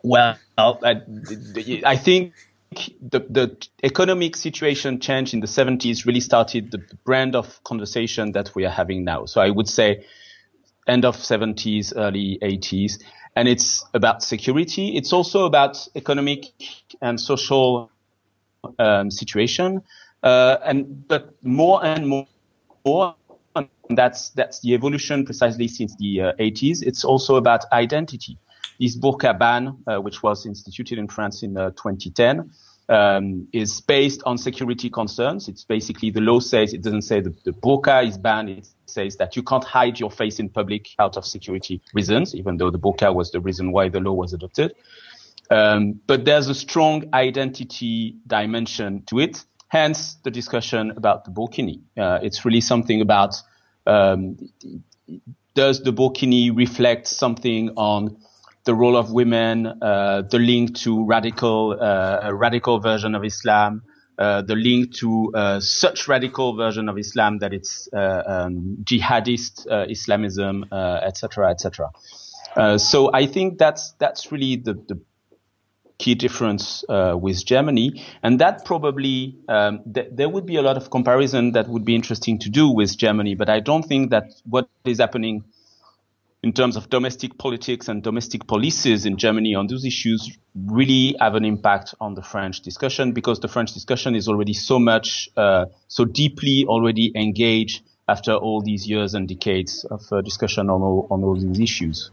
Well, 0.02 0.38
I, 0.58 1.02
I 1.84 1.96
think 1.96 2.34
the, 3.00 3.20
the 3.20 3.68
economic 3.82 4.36
situation 4.36 5.00
change 5.00 5.34
in 5.34 5.40
the 5.40 5.46
70s 5.46 6.06
really 6.06 6.20
started 6.20 6.70
the 6.70 6.78
brand 7.04 7.36
of 7.36 7.62
conversation 7.64 8.32
that 8.32 8.54
we 8.54 8.64
are 8.64 8.70
having 8.70 9.04
now. 9.04 9.26
So 9.26 9.40
I 9.40 9.50
would 9.50 9.68
say 9.68 10.04
end 10.88 11.04
of 11.04 11.16
70s, 11.16 11.92
early 11.96 12.38
80s. 12.42 13.02
And 13.36 13.48
it's 13.48 13.84
about 13.94 14.22
security. 14.22 14.96
It's 14.96 15.12
also 15.12 15.46
about 15.46 15.88
economic 15.94 16.46
and 17.00 17.18
social 17.20 17.90
um, 18.78 19.10
situation. 19.10 19.82
Uh, 20.22 20.58
and 20.64 21.08
but 21.08 21.34
more 21.42 21.84
and 21.84 22.06
more, 22.06 22.26
more 22.84 23.14
and 23.54 23.68
that's 23.90 24.30
that's 24.30 24.60
the 24.60 24.74
evolution 24.74 25.24
precisely 25.24 25.68
since 25.68 25.96
the 25.96 26.20
uh, 26.20 26.32
80s. 26.38 26.82
It's 26.82 27.04
also 27.04 27.36
about 27.36 27.64
identity 27.72 28.38
this 28.82 28.96
burqa 28.96 29.38
ban, 29.38 29.76
uh, 29.86 30.00
which 30.00 30.22
was 30.22 30.44
instituted 30.44 30.98
in 30.98 31.06
France 31.06 31.44
in 31.44 31.56
uh, 31.56 31.70
2010, 31.70 32.50
um, 32.88 33.46
is 33.52 33.80
based 33.80 34.22
on 34.26 34.36
security 34.36 34.90
concerns. 34.90 35.48
It's 35.48 35.64
basically 35.64 36.10
the 36.10 36.20
law 36.20 36.40
says 36.40 36.74
it 36.74 36.82
doesn't 36.82 37.02
say 37.02 37.20
the, 37.20 37.32
the 37.44 37.52
burqa 37.52 38.06
is 38.06 38.18
banned. 38.18 38.48
It 38.50 38.68
says 38.86 39.16
that 39.18 39.36
you 39.36 39.44
can't 39.44 39.62
hide 39.62 40.00
your 40.00 40.10
face 40.10 40.40
in 40.40 40.48
public 40.48 40.88
out 40.98 41.16
of 41.16 41.24
security 41.24 41.80
reasons, 41.94 42.34
even 42.34 42.56
though 42.56 42.70
the 42.70 42.78
burqa 42.78 43.14
was 43.14 43.30
the 43.30 43.40
reason 43.40 43.70
why 43.70 43.88
the 43.88 44.00
law 44.00 44.14
was 44.14 44.32
adopted. 44.32 44.74
Um, 45.48 46.00
but 46.06 46.24
there's 46.24 46.48
a 46.48 46.54
strong 46.54 47.04
identity 47.14 48.16
dimension 48.26 49.04
to 49.06 49.20
it. 49.20 49.44
Hence 49.68 50.16
the 50.24 50.30
discussion 50.30 50.90
about 50.90 51.24
the 51.24 51.30
burkini. 51.30 51.80
Uh, 51.96 52.18
it's 52.22 52.44
really 52.44 52.60
something 52.60 53.00
about 53.00 53.36
um, 53.86 54.36
does 55.54 55.82
the 55.82 55.92
burkini 55.92 56.54
reflect 56.54 57.06
something 57.06 57.70
on 57.76 58.16
the 58.64 58.74
role 58.74 58.96
of 58.96 59.10
women, 59.10 59.66
uh, 59.66 60.22
the 60.22 60.38
link 60.38 60.76
to 60.76 61.04
radical, 61.04 61.76
uh, 61.80 62.20
a 62.22 62.34
radical 62.34 62.78
version 62.78 63.14
of 63.14 63.24
Islam, 63.24 63.82
uh, 64.18 64.42
the 64.42 64.54
link 64.54 64.94
to 64.94 65.32
uh, 65.34 65.60
such 65.60 66.06
radical 66.06 66.54
version 66.56 66.88
of 66.88 66.98
Islam 66.98 67.38
that 67.38 67.52
it's 67.52 67.88
uh, 67.92 68.22
um, 68.26 68.78
jihadist 68.84 69.66
Islamism, 69.90 70.64
etc., 70.72 71.50
etc. 71.50 71.90
so 72.78 73.10
I 73.12 73.26
think 73.26 73.58
that's 73.58 73.92
that's 73.98 74.30
really 74.30 74.56
the, 74.56 74.74
the 74.74 75.00
key 75.98 76.14
difference 76.14 76.84
uh, 76.88 77.16
with 77.18 77.44
Germany, 77.44 78.04
and 78.22 78.40
that 78.40 78.64
probably 78.64 79.38
um, 79.48 79.80
th- 79.94 80.08
there 80.12 80.28
would 80.28 80.46
be 80.46 80.56
a 80.56 80.62
lot 80.62 80.76
of 80.76 80.90
comparison 80.90 81.52
that 81.52 81.68
would 81.68 81.84
be 81.84 81.94
interesting 81.94 82.38
to 82.40 82.50
do 82.50 82.68
with 82.68 82.96
Germany, 82.98 83.34
but 83.34 83.48
I 83.48 83.60
don't 83.60 83.84
think 83.84 84.10
that 84.10 84.32
what 84.44 84.68
is 84.84 84.98
happening 84.98 85.44
in 86.42 86.52
terms 86.52 86.76
of 86.76 86.90
domestic 86.90 87.38
politics 87.38 87.88
and 87.88 88.02
domestic 88.02 88.46
policies 88.46 89.06
in 89.06 89.16
Germany 89.16 89.54
on 89.54 89.68
those 89.68 89.84
issues 89.84 90.36
really 90.54 91.14
have 91.20 91.36
an 91.36 91.44
impact 91.44 91.94
on 92.00 92.14
the 92.14 92.22
French 92.22 92.60
discussion 92.60 93.12
because 93.12 93.38
the 93.38 93.48
French 93.48 93.72
discussion 93.72 94.16
is 94.16 94.28
already 94.28 94.52
so 94.52 94.78
much, 94.78 95.28
uh, 95.36 95.66
so 95.86 96.04
deeply 96.04 96.64
already 96.66 97.12
engaged 97.14 97.82
after 98.08 98.34
all 98.34 98.60
these 98.60 98.88
years 98.88 99.14
and 99.14 99.28
decades 99.28 99.84
of 99.84 100.02
uh, 100.10 100.20
discussion 100.20 100.68
on 100.68 100.82
all, 100.82 101.06
on 101.10 101.22
all 101.22 101.36
these 101.36 101.60
issues. 101.60 102.10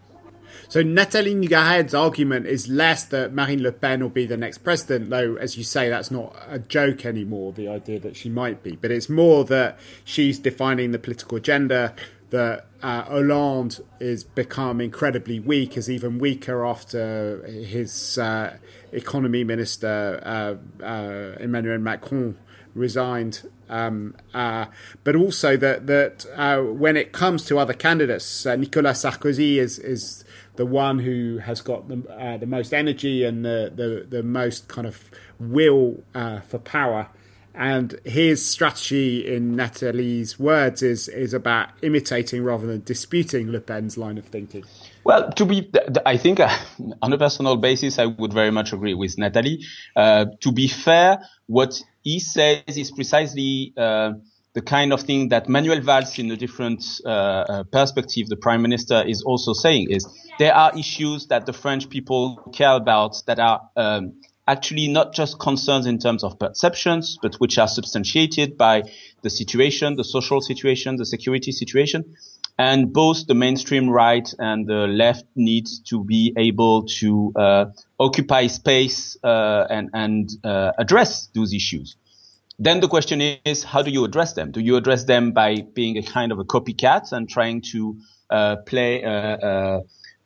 So 0.68 0.84
Natalie 0.84 1.34
Nougayrède's 1.34 1.96
argument 1.96 2.46
is 2.46 2.68
less 2.68 3.06
that 3.06 3.34
Marine 3.34 3.64
Le 3.64 3.72
Pen 3.72 4.04
will 4.04 4.10
be 4.10 4.28
the 4.28 4.38
next 4.38 4.60
president, 4.60 5.10
though, 5.10 5.36
as 5.38 5.58
you 5.58 5.64
say, 5.64 5.90
that's 5.90 6.12
not 6.12 6.36
a 6.48 6.60
joke 6.60 7.08
anymore, 7.08 7.54
the 7.54 7.68
idea 7.68 8.00
that 8.02 8.16
she 8.16 8.30
might 8.30 8.62
be. 8.62 8.76
But 8.76 8.92
it's 8.92 9.10
more 9.10 9.44
that 9.46 9.80
she's 10.04 10.38
defining 10.38 10.92
the 10.92 11.00
political 11.00 11.38
agenda, 11.38 11.96
that 12.30 12.68
uh, 12.82 13.04
Hollande 13.04 13.80
is 14.00 14.24
become 14.24 14.80
incredibly 14.82 15.40
weak, 15.40 15.78
is 15.78 15.90
even 15.90 16.20
weaker 16.20 16.66
after 16.66 17.44
his 17.48 18.18
uh, 18.18 18.58
economy 18.92 19.44
minister 19.44 20.22
uh, 20.24 20.84
uh 20.84 21.36
Emmanuel 21.40 21.80
Macron 21.80 22.38
resigned. 22.74 23.50
Um, 23.68 24.16
uh, 24.34 24.66
but 25.04 25.16
also 25.16 25.58
that 25.58 25.88
that 25.88 26.26
uh, 26.36 26.62
when 26.62 26.98
it 26.98 27.12
comes 27.12 27.46
to 27.46 27.60
other 27.60 27.74
candidates, 27.74 28.46
Nicolas 28.46 29.04
Sarkozy 29.04 29.58
is 29.58 29.78
is 29.80 30.24
the 30.56 30.66
one 30.66 31.00
who 31.00 31.38
has 31.40 31.62
got 31.62 31.88
the 31.88 32.38
the 32.40 32.48
most 32.48 32.74
energy 32.74 33.24
and 33.24 33.46
the, 33.46 33.72
the 33.74 34.06
the 34.18 34.24
most 34.24 34.68
kind 34.68 34.88
of 34.88 35.10
will 35.40 36.04
for 36.48 36.60
power. 36.60 37.10
And 37.60 38.00
his 38.06 38.46
strategy, 38.46 39.28
in 39.28 39.54
Natalie's 39.58 40.40
words, 40.40 40.82
is 40.82 41.10
is 41.10 41.34
about 41.34 41.68
imitating 41.82 42.42
rather 42.42 42.66
than 42.66 42.84
disputing 42.86 43.52
Le 43.52 43.60
Pen's 43.60 43.98
line 43.98 44.18
of 44.18 44.24
thinking. 44.24 44.64
Well, 45.04 45.30
to 45.34 45.46
be, 45.46 45.70
I 46.06 46.16
think 46.16 46.40
uh, 46.40 46.58
on 47.02 47.12
a 47.12 47.18
personal 47.18 47.58
basis, 47.58 48.00
I 48.00 48.06
would 48.06 48.32
very 48.32 48.50
much 48.50 48.72
agree 48.72 48.94
with 48.94 49.18
Natalie. 49.18 49.66
Uh, 49.94 50.28
to 50.40 50.54
be 50.54 50.70
fair, 50.70 51.20
what 51.48 51.84
he 52.02 52.22
says 52.22 52.78
is 52.78 52.92
precisely 52.92 53.74
uh, 53.76 54.14
the 54.54 54.62
kind 54.62 54.94
of 54.94 55.02
thing 55.02 55.28
that 55.30 55.50
Manuel 55.50 55.82
Valls, 55.82 56.18
in 56.18 56.32
a 56.32 56.38
different 56.38 56.82
uh, 57.06 57.10
uh, 57.10 57.64
perspective, 57.64 58.28
the 58.30 58.38
prime 58.38 58.62
minister, 58.62 59.04
is 59.06 59.22
also 59.24 59.52
saying: 59.52 59.92
is 59.92 60.08
there 60.38 60.56
are 60.56 60.72
issues 60.80 61.28
that 61.28 61.46
the 61.46 61.52
French 61.52 61.90
people 61.90 62.38
care 62.54 62.76
about 62.78 63.22
that 63.28 63.38
are 63.38 63.70
um, 63.76 64.14
actually 64.50 64.88
not 64.88 65.14
just 65.14 65.40
concerns 65.40 65.86
in 65.86 66.00
terms 66.00 66.24
of 66.24 66.40
perceptions, 66.40 67.20
but 67.22 67.36
which 67.36 67.60
are 67.60 67.68
substantiated 67.68 68.58
by 68.58 68.84
the 69.22 69.30
situation, 69.30 69.96
the 69.96 70.04
social 70.04 70.42
situation, 70.42 70.96
the 70.96 71.06
security 71.06 71.52
situation. 71.52 72.16
And 72.58 72.92
both 72.92 73.28
the 73.28 73.36
mainstream 73.36 73.90
right 73.90 74.28
and 74.38 74.68
the 74.68 74.88
left 74.88 75.26
needs 75.36 75.80
to 75.92 76.04
be 76.04 76.34
able 76.36 76.84
to 77.00 77.32
uh, 77.36 77.66
occupy 78.00 78.48
space 78.48 79.18
uh, 79.24 79.66
and, 79.70 79.92
and 79.94 80.30
uh, 80.44 80.72
address 80.78 81.30
those 81.34 81.54
issues. 81.54 81.96
Then 82.58 82.82
the 82.82 82.90
question 82.90 83.22
is, 83.22 83.64
how 83.64 83.84
do 83.84 83.92
you 83.92 84.04
address 84.04 84.34
them? 84.34 84.52
Do 84.52 84.60
you 84.60 84.76
address 84.76 85.06
them 85.06 85.32
by 85.32 85.62
being 85.74 85.98
a 85.98 86.02
kind 86.02 86.34
of 86.34 86.40
a 86.40 86.44
copycat 86.44 87.14
and 87.14 87.30
trying 87.30 87.62
to 87.72 87.96
uh, 88.30 88.58
play 88.66 89.06
uh, 89.06 89.10
uh, 89.10 89.80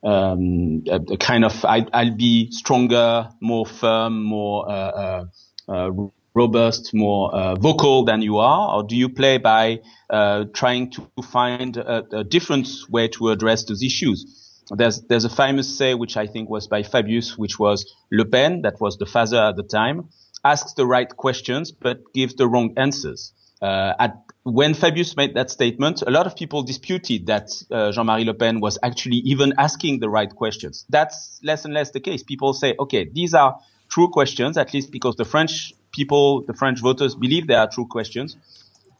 um, 0.04 0.84
a, 0.88 1.00
a, 1.12 1.16
kind 1.16 1.44
of 1.44 1.64
I, 1.64 1.86
will 1.92 2.16
be 2.16 2.50
stronger, 2.50 3.30
more 3.40 3.66
firm, 3.66 4.22
more 4.22 4.70
uh, 4.70 4.72
uh, 4.72 5.24
uh 5.68 5.90
robust, 6.34 6.92
more 6.92 7.32
uh, 7.34 7.54
vocal 7.54 8.04
than 8.04 8.20
you 8.20 8.38
are, 8.38 8.76
or 8.76 8.82
do 8.82 8.96
you 8.96 9.08
play 9.08 9.38
by 9.38 9.80
uh, 10.10 10.44
trying 10.52 10.90
to 10.90 11.08
find 11.22 11.76
a, 11.76 12.04
a, 12.18 12.24
different 12.24 12.68
way 12.90 13.06
to 13.08 13.30
address 13.30 13.64
those 13.64 13.82
issues? 13.82 14.62
There's 14.70 15.02
there's 15.02 15.24
a 15.24 15.30
famous 15.30 15.78
say 15.78 15.94
which 15.94 16.16
I 16.16 16.26
think 16.26 16.50
was 16.50 16.66
by 16.66 16.82
Fabius, 16.82 17.38
which 17.38 17.58
was 17.58 17.94
Le 18.10 18.24
Pen, 18.24 18.62
that 18.62 18.80
was 18.80 18.98
the 18.98 19.06
father 19.06 19.38
at 19.38 19.56
the 19.56 19.62
time, 19.62 20.08
asks 20.44 20.72
the 20.74 20.86
right 20.86 21.08
questions 21.16 21.70
but 21.70 22.12
gives 22.12 22.34
the 22.34 22.48
wrong 22.48 22.74
answers. 22.76 23.32
Uh, 23.62 23.94
at 23.98 24.16
when 24.44 24.74
Fabius 24.74 25.16
made 25.16 25.34
that 25.34 25.50
statement, 25.50 26.02
a 26.06 26.10
lot 26.10 26.26
of 26.26 26.36
people 26.36 26.62
disputed 26.62 27.26
that 27.26 27.50
uh, 27.70 27.90
Jean-Marie 27.92 28.24
Le 28.24 28.34
Pen 28.34 28.60
was 28.60 28.78
actually 28.82 29.16
even 29.24 29.54
asking 29.56 30.00
the 30.00 30.10
right 30.10 30.34
questions. 30.34 30.84
That's 30.90 31.40
less 31.42 31.64
and 31.64 31.72
less 31.72 31.92
the 31.92 32.00
case. 32.00 32.22
People 32.22 32.52
say, 32.52 32.74
okay, 32.78 33.08
these 33.10 33.32
are 33.32 33.58
true 33.88 34.10
questions, 34.10 34.58
at 34.58 34.74
least 34.74 34.92
because 34.92 35.16
the 35.16 35.24
French 35.24 35.72
people, 35.92 36.42
the 36.42 36.52
French 36.52 36.80
voters 36.80 37.14
believe 37.14 37.46
they 37.46 37.54
are 37.54 37.70
true 37.70 37.86
questions. 37.86 38.36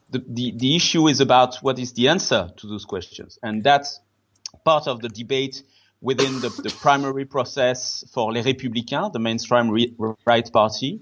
The, 0.09 0.23
the, 0.27 0.53
the 0.55 0.75
issue 0.75 1.07
is 1.07 1.19
about 1.19 1.57
what 1.57 1.77
is 1.77 1.93
the 1.93 2.07
answer 2.07 2.49
to 2.57 2.67
those 2.67 2.85
questions. 2.85 3.37
And 3.43 3.63
that's 3.63 3.99
part 4.63 4.87
of 4.87 5.01
the 5.01 5.09
debate 5.09 5.61
within 6.01 6.41
the, 6.41 6.49
the 6.49 6.71
primary 6.71 7.25
process 7.25 8.03
for 8.11 8.33
Les 8.33 8.41
Républicains, 8.41 9.13
the 9.13 9.19
mainstream 9.19 9.69
re- 9.69 9.93
right 10.25 10.51
party, 10.51 11.01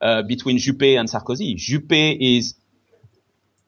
uh, 0.00 0.22
between 0.22 0.58
Juppé 0.58 0.98
and 0.98 1.08
Sarkozy. 1.08 1.56
Juppé 1.56 2.16
is 2.20 2.54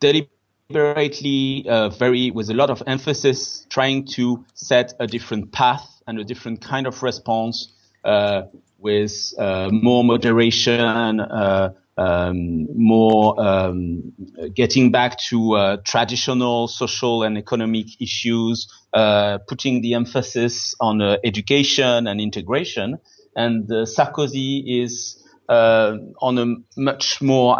deliberately, 0.00 1.66
uh, 1.68 1.88
very 1.90 2.30
with 2.30 2.50
a 2.50 2.54
lot 2.54 2.70
of 2.70 2.82
emphasis, 2.86 3.66
trying 3.70 4.06
to 4.06 4.44
set 4.54 4.92
a 5.00 5.06
different 5.06 5.52
path 5.52 6.02
and 6.06 6.18
a 6.18 6.24
different 6.24 6.60
kind 6.60 6.86
of 6.86 7.02
response 7.02 7.72
uh, 8.04 8.42
with 8.78 9.34
uh, 9.38 9.68
more 9.72 10.04
moderation, 10.04 11.20
uh, 11.20 11.72
um, 11.96 12.68
more 12.78 13.34
um, 13.40 14.12
getting 14.54 14.92
back 14.92 15.18
to 15.18 15.54
uh, 15.54 15.76
traditional 15.84 16.68
social 16.68 17.24
and 17.24 17.36
economic 17.36 18.00
issues, 18.00 18.68
uh, 18.94 19.38
putting 19.48 19.82
the 19.82 19.94
emphasis 19.94 20.74
on 20.80 21.02
education 21.24 22.06
and 22.06 22.20
integration. 22.20 22.98
And 23.34 23.68
Sarkozy 23.68 24.82
is 24.82 25.22
on 25.48 26.38
a 26.38 26.80
much 26.80 27.20
more 27.20 27.58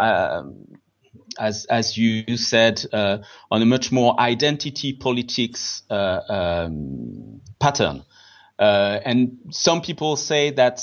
as 1.39 1.65
as 1.65 1.97
you 1.97 2.37
said, 2.37 2.85
uh, 2.93 3.19
on 3.49 3.61
a 3.61 3.65
much 3.65 3.91
more 3.91 4.19
identity 4.19 4.93
politics 4.93 5.83
uh, 5.89 6.19
um, 6.29 7.41
pattern. 7.59 8.03
Uh, 8.59 8.99
and 9.05 9.37
some 9.51 9.81
people 9.81 10.17
say 10.17 10.51
that 10.51 10.81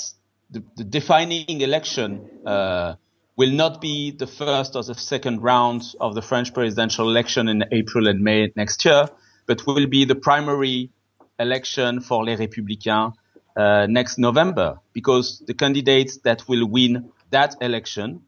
the, 0.49 0.63
the 0.75 0.83
defining 0.83 1.61
election 1.61 2.27
uh, 2.45 2.95
will 3.35 3.51
not 3.51 3.79
be 3.79 4.11
the 4.11 4.25
first 4.25 4.75
or 4.75 4.83
the 4.83 4.95
second 4.95 5.43
round 5.43 5.83
of 5.99 6.15
the 6.15 6.21
French 6.21 6.53
presidential 6.53 7.07
election 7.07 7.47
in 7.47 7.63
April 7.71 8.07
and 8.07 8.21
May 8.21 8.51
next 8.55 8.83
year, 8.83 9.07
but 9.45 9.65
will 9.67 9.85
be 9.87 10.05
the 10.05 10.15
primary 10.15 10.89
election 11.37 12.01
for 12.01 12.25
Les 12.25 12.35
Républicains 12.37 13.13
uh, 13.55 13.85
next 13.87 14.17
November, 14.17 14.79
because 14.93 15.43
the 15.45 15.53
candidates 15.53 16.17
that 16.23 16.47
will 16.47 16.65
win 16.65 17.11
that 17.29 17.55
election 17.61 18.21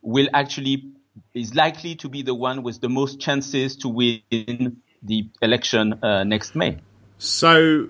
will 0.00 0.28
actually 0.32 0.92
is 1.34 1.54
likely 1.54 1.94
to 1.96 2.08
be 2.08 2.22
the 2.22 2.34
one 2.34 2.62
with 2.62 2.80
the 2.80 2.88
most 2.88 3.20
chances 3.20 3.76
to 3.76 3.88
win 3.88 4.76
the 5.02 5.28
election 5.40 5.94
uh, 6.02 6.24
next 6.24 6.54
May. 6.54 6.78
So 7.18 7.88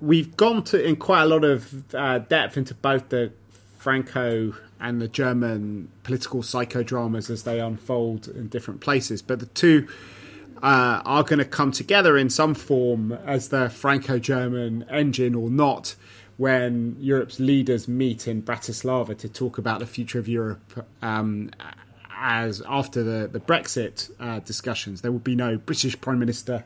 we've 0.00 0.36
gone 0.36 0.62
to 0.64 0.84
in 0.84 0.96
quite 0.96 1.22
a 1.22 1.26
lot 1.26 1.44
of 1.44 1.94
uh, 1.94 2.18
depth 2.18 2.56
into 2.56 2.74
both 2.74 3.08
the 3.08 3.32
Franco 3.78 4.54
and 4.80 5.00
the 5.00 5.08
German 5.08 5.90
political 6.02 6.42
psychodramas 6.42 7.30
as 7.30 7.42
they 7.42 7.60
unfold 7.60 8.28
in 8.28 8.48
different 8.48 8.80
places, 8.80 9.22
but 9.22 9.40
the 9.40 9.46
two 9.46 9.88
uh, 10.62 11.02
are 11.04 11.22
going 11.22 11.38
to 11.38 11.44
come 11.44 11.72
together 11.72 12.16
in 12.16 12.30
some 12.30 12.54
form 12.54 13.12
as 13.12 13.48
the 13.48 13.70
Franco-German 13.70 14.84
engine 14.90 15.34
or 15.34 15.50
not 15.50 15.94
when 16.36 16.96
Europe's 17.00 17.40
leaders 17.40 17.88
meet 17.88 18.28
in 18.28 18.42
Bratislava 18.42 19.16
to 19.18 19.28
talk 19.28 19.58
about 19.58 19.80
the 19.80 19.86
future 19.86 20.18
of 20.18 20.28
Europe 20.28 20.86
um, 21.02 21.50
as 22.20 22.62
after 22.68 23.02
the 23.02 23.28
the 23.28 23.40
Brexit 23.40 24.10
uh, 24.20 24.40
discussions, 24.40 25.02
there 25.02 25.12
will 25.12 25.18
be 25.18 25.36
no 25.36 25.58
British 25.58 26.00
Prime 26.00 26.18
Minister 26.18 26.64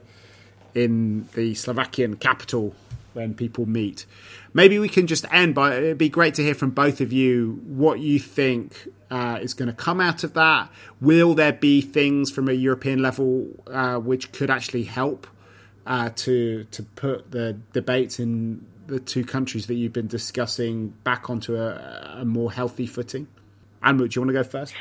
in 0.75 1.29
the 1.35 1.55
Slovakian 1.55 2.17
capital 2.17 2.75
when 3.13 3.35
people 3.35 3.67
meet. 3.67 4.07
Maybe 4.55 4.79
we 4.79 4.89
can 4.89 5.07
just 5.07 5.27
end 5.33 5.55
by 5.55 5.77
it'd 5.77 5.99
be 5.99 6.09
great 6.09 6.35
to 6.35 6.43
hear 6.43 6.55
from 6.55 6.71
both 6.71 7.01
of 7.01 7.13
you 7.13 7.61
what 7.67 8.01
you 8.01 8.19
think 8.19 8.89
uh, 9.11 9.39
is 9.43 9.55
going 9.55 9.69
to 9.69 9.75
come 9.75 10.01
out 10.01 10.25
of 10.25 10.35
that. 10.35 10.71
Will 11.01 11.35
there 11.35 11.53
be 11.53 11.81
things 11.81 12.31
from 12.31 12.49
a 12.49 12.53
European 12.53 13.03
level 13.03 13.49
uh, 13.67 13.97
which 13.97 14.33
could 14.33 14.51
actually 14.51 14.85
help 14.85 15.27
uh, 15.87 16.11
to 16.17 16.65
to 16.65 16.83
put 16.83 17.31
the 17.31 17.59
debates 17.73 18.19
in 18.19 18.67
the 18.87 19.01
two 19.01 19.25
countries 19.25 19.67
that 19.67 19.75
you've 19.75 19.93
been 19.93 20.09
discussing 20.09 20.89
back 21.05 21.31
onto 21.31 21.57
a, 21.57 22.19
a 22.21 22.25
more 22.25 22.53
healthy 22.53 22.87
footing? 22.87 23.27
Anne, 23.83 23.97
do 23.97 24.09
you 24.11 24.21
want 24.21 24.29
to 24.29 24.33
go 24.33 24.45
first? 24.45 24.75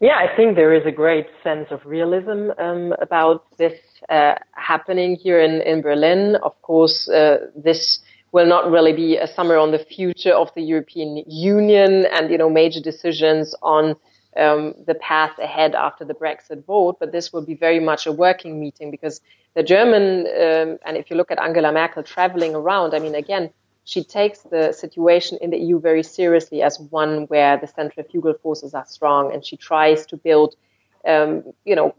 Yeah, 0.00 0.16
I 0.18 0.34
think 0.36 0.56
there 0.56 0.74
is 0.74 0.84
a 0.86 0.90
great 0.90 1.28
sense 1.42 1.68
of 1.70 1.86
realism 1.86 2.50
um, 2.58 2.94
about 3.00 3.44
this 3.58 3.78
uh, 4.08 4.34
happening 4.52 5.16
here 5.16 5.40
in, 5.40 5.62
in 5.62 5.82
Berlin. 5.82 6.36
Of 6.42 6.60
course, 6.62 7.08
uh, 7.08 7.46
this 7.54 8.00
will 8.32 8.46
not 8.46 8.68
really 8.70 8.92
be 8.92 9.16
a 9.16 9.28
summer 9.28 9.56
on 9.56 9.70
the 9.70 9.78
future 9.78 10.32
of 10.32 10.50
the 10.56 10.62
European 10.62 11.22
Union 11.28 12.06
and, 12.06 12.30
you 12.30 12.36
know, 12.36 12.50
major 12.50 12.80
decisions 12.80 13.54
on 13.62 13.94
um, 14.36 14.74
the 14.86 14.96
path 14.96 15.38
ahead 15.38 15.76
after 15.76 16.04
the 16.04 16.14
Brexit 16.14 16.64
vote, 16.66 16.96
but 16.98 17.12
this 17.12 17.32
will 17.32 17.46
be 17.46 17.54
very 17.54 17.78
much 17.78 18.06
a 18.06 18.12
working 18.12 18.58
meeting 18.58 18.90
because 18.90 19.20
the 19.54 19.62
German, 19.62 20.26
um, 20.26 20.78
and 20.84 20.96
if 20.96 21.08
you 21.08 21.16
look 21.16 21.30
at 21.30 21.40
Angela 21.40 21.70
Merkel 21.70 22.02
traveling 22.02 22.56
around, 22.56 22.94
I 22.94 22.98
mean, 22.98 23.14
again, 23.14 23.50
she 23.84 24.02
takes 24.02 24.40
the 24.40 24.72
situation 24.72 25.38
in 25.40 25.50
the 25.50 25.58
EU 25.58 25.78
very 25.78 26.02
seriously 26.02 26.62
as 26.62 26.80
one 26.80 27.24
where 27.26 27.58
the 27.58 27.66
centrifugal 27.66 28.34
forces 28.42 28.74
are 28.74 28.86
strong, 28.86 29.32
and 29.32 29.44
she 29.44 29.56
tries 29.56 30.06
to 30.06 30.16
build, 30.16 30.56
um, 31.06 31.44
you 31.64 31.76
know, 31.76 31.94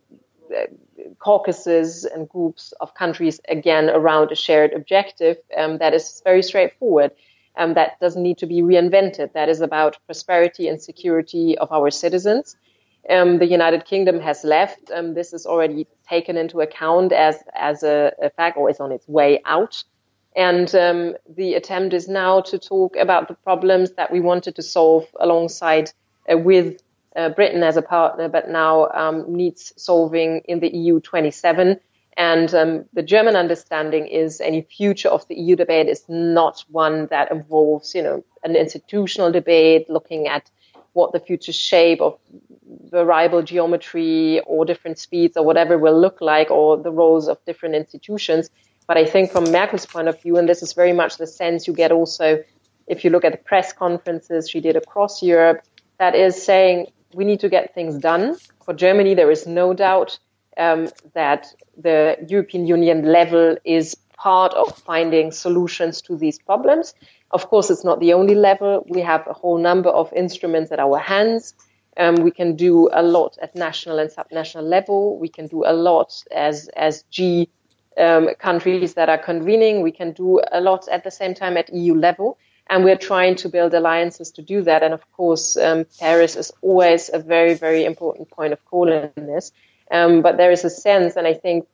caucuses 1.19 2.05
and 2.05 2.27
groups 2.29 2.73
of 2.81 2.93
countries 2.95 3.39
again 3.49 3.89
around 3.89 4.31
a 4.31 4.35
shared 4.35 4.73
objective 4.73 5.37
um, 5.57 5.77
that 5.77 5.93
is 5.93 6.21
very 6.23 6.41
straightforward. 6.41 7.11
Um, 7.57 7.73
that 7.75 7.99
doesn't 8.01 8.21
need 8.21 8.37
to 8.39 8.45
be 8.45 8.61
reinvented. 8.61 9.31
That 9.33 9.47
is 9.47 9.61
about 9.61 9.97
prosperity 10.05 10.67
and 10.67 10.81
security 10.81 11.57
of 11.57 11.71
our 11.71 11.89
citizens. 11.89 12.57
Um, 13.09 13.37
the 13.37 13.45
United 13.45 13.85
Kingdom 13.85 14.19
has 14.19 14.43
left. 14.43 14.91
Um, 14.93 15.13
this 15.13 15.31
is 15.31 15.45
already 15.45 15.87
taken 16.09 16.35
into 16.35 16.61
account 16.61 17.11
as 17.13 17.43
as 17.53 17.83
a, 17.83 18.11
a 18.21 18.29
fact, 18.31 18.57
or 18.57 18.69
is 18.69 18.79
on 18.79 18.91
its 18.91 19.07
way 19.07 19.41
out. 19.45 19.83
And 20.35 20.73
um, 20.75 21.15
the 21.35 21.53
attempt 21.53 21.93
is 21.93 22.07
now 22.07 22.41
to 22.41 22.59
talk 22.59 22.95
about 22.97 23.27
the 23.27 23.35
problems 23.35 23.91
that 23.91 24.11
we 24.11 24.19
wanted 24.19 24.55
to 24.55 24.61
solve 24.61 25.05
alongside 25.19 25.91
uh, 26.31 26.37
with 26.37 26.81
uh, 27.15 27.29
Britain 27.29 27.63
as 27.63 27.77
a 27.77 27.81
partner, 27.81 28.27
but 28.27 28.49
now 28.49 28.89
um, 28.89 29.33
needs 29.33 29.73
solving 29.77 30.41
in 30.45 30.59
the 30.59 30.67
EU 30.67 30.99
27. 30.99 31.79
And 32.17 32.53
um, 32.53 32.85
the 32.93 33.03
German 33.03 33.35
understanding 33.35 34.07
is 34.07 34.41
any 34.41 34.61
future 34.61 35.09
of 35.09 35.27
the 35.27 35.35
EU 35.35 35.55
debate 35.55 35.87
is 35.87 36.03
not 36.07 36.63
one 36.69 37.07
that 37.07 37.31
involves, 37.31 37.95
you 37.95 38.03
know, 38.03 38.23
an 38.43 38.55
institutional 38.55 39.31
debate 39.31 39.89
looking 39.89 40.27
at 40.27 40.49
what 40.93 41.11
the 41.11 41.19
future 41.19 41.51
shape 41.51 42.01
of 42.01 42.17
variable 42.89 43.41
geometry 43.41 44.39
or 44.47 44.65
different 44.65 44.97
speeds 44.97 45.35
or 45.35 45.43
whatever 45.43 45.77
will 45.77 45.99
look 45.99 46.21
like 46.21 46.49
or 46.49 46.77
the 46.77 46.91
roles 46.91 47.27
of 47.27 47.43
different 47.45 47.75
institutions. 47.75 48.49
But 48.87 48.97
I 48.97 49.05
think 49.05 49.31
from 49.31 49.51
Merkel's 49.51 49.85
point 49.85 50.07
of 50.07 50.21
view, 50.21 50.37
and 50.37 50.47
this 50.47 50.61
is 50.61 50.73
very 50.73 50.93
much 50.93 51.17
the 51.17 51.27
sense 51.27 51.67
you 51.67 51.73
get 51.73 51.91
also 51.91 52.43
if 52.87 53.03
you 53.03 53.09
look 53.09 53.25
at 53.25 53.31
the 53.31 53.37
press 53.37 53.73
conferences 53.73 54.49
she 54.49 54.59
did 54.59 54.75
across 54.75 55.23
Europe, 55.23 55.61
that 55.97 56.15
is 56.15 56.41
saying 56.41 56.87
we 57.13 57.25
need 57.25 57.39
to 57.39 57.49
get 57.49 57.73
things 57.73 57.97
done. 57.97 58.37
For 58.63 58.73
Germany, 58.73 59.15
there 59.15 59.31
is 59.31 59.47
no 59.47 59.73
doubt 59.73 60.19
um, 60.57 60.89
that 61.13 61.47
the 61.77 62.17
European 62.27 62.67
Union 62.67 63.05
level 63.05 63.57
is 63.63 63.95
part 64.17 64.53
of 64.53 64.77
finding 64.77 65.31
solutions 65.31 66.01
to 66.03 66.15
these 66.15 66.39
problems. 66.39 66.93
Of 67.31 67.49
course, 67.49 67.69
it's 67.69 67.83
not 67.83 67.99
the 67.99 68.13
only 68.13 68.35
level. 68.35 68.85
We 68.87 69.01
have 69.01 69.25
a 69.27 69.33
whole 69.33 69.57
number 69.57 69.89
of 69.89 70.11
instruments 70.13 70.71
at 70.71 70.79
our 70.79 70.97
hands. 70.97 71.53
Um, 71.97 72.15
we 72.15 72.31
can 72.31 72.55
do 72.55 72.89
a 72.91 73.01
lot 73.01 73.37
at 73.41 73.55
national 73.55 73.99
and 73.99 74.09
subnational 74.09 74.63
level. 74.63 75.17
We 75.17 75.29
can 75.29 75.47
do 75.47 75.63
a 75.65 75.73
lot 75.73 76.23
as 76.31 76.69
as 76.75 77.03
G 77.09 77.49
um, 77.97 78.29
countries 78.39 78.93
that 78.95 79.09
are 79.09 79.17
convening. 79.17 79.81
We 79.81 79.91
can 79.91 80.11
do 80.11 80.41
a 80.51 80.61
lot 80.61 80.87
at 80.87 81.03
the 81.03 81.11
same 81.11 81.33
time 81.33 81.57
at 81.57 81.73
EU 81.73 81.95
level. 81.95 82.37
And 82.67 82.83
we're 82.83 82.97
trying 82.97 83.35
to 83.35 83.49
build 83.49 83.73
alliances 83.73 84.31
to 84.31 84.41
do 84.41 84.63
that. 84.63 84.81
And 84.81 84.93
of 84.93 85.09
course, 85.11 85.55
um, 85.55 85.85
Paris 85.99 86.35
is 86.35 86.51
always 86.61 87.11
a 87.13 87.19
very, 87.19 87.53
very 87.53 87.85
important 87.85 88.29
point 88.31 88.53
of 88.53 88.65
call 88.65 88.91
in 88.91 89.11
this. 89.15 89.51
Um, 89.91 90.21
but 90.21 90.37
there 90.37 90.51
is 90.51 90.63
a 90.63 90.69
sense, 90.69 91.15
and 91.15 91.27
I 91.27 91.33
think 91.33 91.67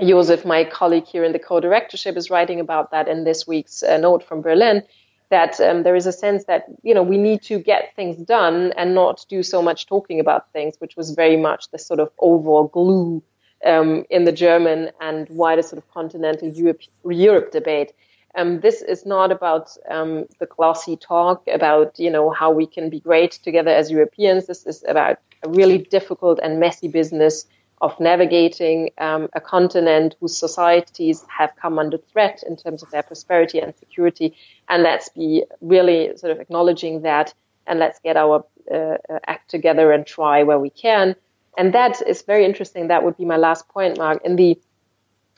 Josef, 0.00 0.44
my 0.44 0.64
colleague 0.64 1.06
here 1.06 1.24
in 1.24 1.32
the 1.32 1.38
co-directorship, 1.38 2.16
is 2.16 2.30
writing 2.30 2.60
about 2.60 2.90
that 2.90 3.08
in 3.08 3.24
this 3.24 3.46
week's 3.46 3.82
uh, 3.82 3.96
note 3.96 4.22
from 4.22 4.42
Berlin, 4.42 4.82
that 5.30 5.58
um, 5.60 5.82
there 5.82 5.96
is 5.96 6.06
a 6.06 6.12
sense 6.12 6.44
that 6.44 6.66
you 6.82 6.94
know 6.94 7.02
we 7.02 7.16
need 7.16 7.42
to 7.42 7.58
get 7.58 7.94
things 7.96 8.16
done 8.18 8.72
and 8.76 8.94
not 8.94 9.24
do 9.28 9.42
so 9.42 9.62
much 9.62 9.86
talking 9.86 10.20
about 10.20 10.52
things, 10.52 10.74
which 10.78 10.96
was 10.96 11.12
very 11.12 11.36
much 11.36 11.70
the 11.70 11.78
sort 11.78 12.00
of 12.00 12.10
overall 12.18 12.68
glue 12.68 13.22
um, 13.64 14.04
in 14.10 14.24
the 14.24 14.32
German 14.32 14.90
and 15.00 15.28
wider 15.28 15.62
sort 15.62 15.82
of 15.82 15.90
continental 15.90 16.48
Europe, 16.48 16.80
Europe 17.04 17.50
debate. 17.50 17.92
Um, 18.36 18.60
this 18.60 18.82
is 18.82 19.06
not 19.06 19.30
about 19.30 19.70
um, 19.88 20.26
the 20.40 20.46
glossy 20.46 20.96
talk 20.96 21.46
about 21.46 21.98
you 21.98 22.10
know 22.10 22.30
how 22.30 22.50
we 22.50 22.66
can 22.66 22.90
be 22.90 23.00
great 23.00 23.32
together 23.32 23.70
as 23.70 23.90
Europeans. 23.90 24.46
This 24.46 24.66
is 24.66 24.84
about 24.88 25.18
a 25.44 25.48
really 25.48 25.78
difficult 25.78 26.40
and 26.42 26.58
messy 26.58 26.88
business 26.88 27.46
of 27.80 27.98
navigating 28.00 28.90
um, 28.98 29.28
a 29.34 29.40
continent 29.40 30.16
whose 30.20 30.36
societies 30.36 31.24
have 31.28 31.50
come 31.60 31.78
under 31.78 31.98
threat 31.98 32.42
in 32.46 32.56
terms 32.56 32.82
of 32.82 32.90
their 32.90 33.02
prosperity 33.02 33.58
and 33.60 33.74
security. 33.76 34.34
And 34.68 34.82
let's 34.82 35.08
be 35.10 35.44
really 35.60 36.16
sort 36.16 36.32
of 36.32 36.40
acknowledging 36.40 37.02
that, 37.02 37.34
and 37.66 37.78
let's 37.78 38.00
get 38.00 38.16
our 38.16 38.44
uh, 38.72 38.96
act 39.26 39.50
together 39.50 39.92
and 39.92 40.06
try 40.06 40.42
where 40.42 40.58
we 40.58 40.70
can. 40.70 41.14
And 41.56 41.74
that 41.74 42.02
is 42.06 42.22
very 42.22 42.44
interesting. 42.44 42.88
That 42.88 43.04
would 43.04 43.16
be 43.16 43.24
my 43.24 43.36
last 43.36 43.68
point, 43.68 43.98
Mark. 43.98 44.20
In 44.24 44.36
the 44.36 44.58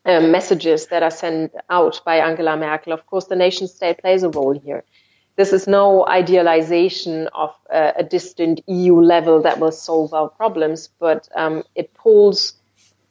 um, 0.05 0.31
messages 0.31 0.87
that 0.87 1.03
are 1.03 1.11
sent 1.11 1.53
out 1.69 2.01
by 2.05 2.17
Angela 2.19 2.57
Merkel, 2.57 2.93
of 2.93 3.07
course, 3.07 3.27
the 3.27 3.37
nation 3.37 3.69
state 3.69 3.99
plays 3.99 4.23
a 4.23 4.29
role 4.29 4.59
here. 4.59 4.85
This 5.37 5.53
is 5.53 5.67
no 5.67 6.07
idealization 6.07 7.29
of 7.35 7.55
uh, 7.71 7.93
a 7.97 8.03
distant 8.03 8.63
EU 8.67 9.01
level 9.01 9.43
that 9.43 9.61
will 9.61 9.73
solve 9.73 10.15
our 10.15 10.31
problems, 10.31 10.89
but 10.99 11.29
um, 11.37 11.63
it 11.75 11.93
pulls 11.93 12.55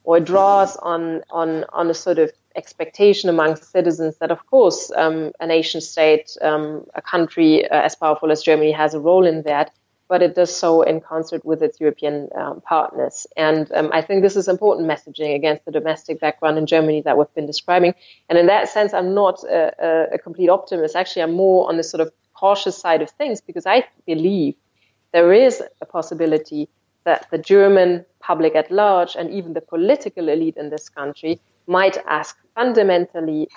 or 0.02 0.18
draws 0.18 0.76
on, 0.76 1.22
on, 1.30 1.64
on 1.72 1.88
a 1.90 1.94
sort 1.94 2.18
of 2.18 2.32
expectation 2.56 3.28
among 3.28 3.56
citizens 3.56 4.16
that, 4.18 4.30
of 4.30 4.44
course, 4.46 4.90
um, 4.96 5.32
a 5.38 5.46
nation 5.46 5.80
state, 5.80 6.36
um, 6.42 6.86
a 6.94 7.02
country 7.02 7.68
uh, 7.68 7.82
as 7.82 7.94
powerful 7.94 8.32
as 8.32 8.42
Germany 8.42 8.72
has 8.72 8.94
a 8.94 9.00
role 9.00 9.26
in 9.26 9.42
that 9.42 9.70
but 10.08 10.22
it 10.22 10.34
does 10.34 10.54
so 10.54 10.82
in 10.82 11.00
concert 11.00 11.44
with 11.44 11.62
its 11.62 11.80
European 11.80 12.28
um, 12.36 12.60
partners. 12.60 13.26
And 13.36 13.70
um, 13.72 13.90
I 13.92 14.02
think 14.02 14.22
this 14.22 14.36
is 14.36 14.46
important 14.48 14.88
messaging 14.88 15.34
against 15.34 15.64
the 15.64 15.72
domestic 15.72 16.20
background 16.20 16.58
in 16.58 16.66
Germany 16.66 17.02
that 17.02 17.18
we've 17.18 17.34
been 17.34 17.46
describing. 17.46 17.94
And 18.28 18.38
in 18.38 18.46
that 18.46 18.68
sense, 18.68 18.94
I'm 18.94 19.14
not 19.14 19.42
a, 19.44 20.14
a 20.14 20.18
complete 20.18 20.48
optimist. 20.48 20.94
Actually, 20.94 21.22
I'm 21.22 21.34
more 21.34 21.68
on 21.68 21.76
the 21.76 21.82
sort 21.82 22.00
of 22.00 22.12
cautious 22.34 22.76
side 22.76 23.02
of 23.02 23.10
things 23.10 23.40
because 23.40 23.66
I 23.66 23.84
believe 24.06 24.54
there 25.12 25.32
is 25.32 25.62
a 25.80 25.86
possibility 25.86 26.68
that 27.04 27.26
the 27.30 27.38
German 27.38 28.04
public 28.20 28.54
at 28.54 28.70
large 28.70 29.16
and 29.16 29.30
even 29.30 29.54
the 29.54 29.60
political 29.60 30.28
elite 30.28 30.56
in 30.56 30.70
this 30.70 30.88
country 30.88 31.40
might 31.66 31.96
ask 32.06 32.36
fundamentally 32.54 33.48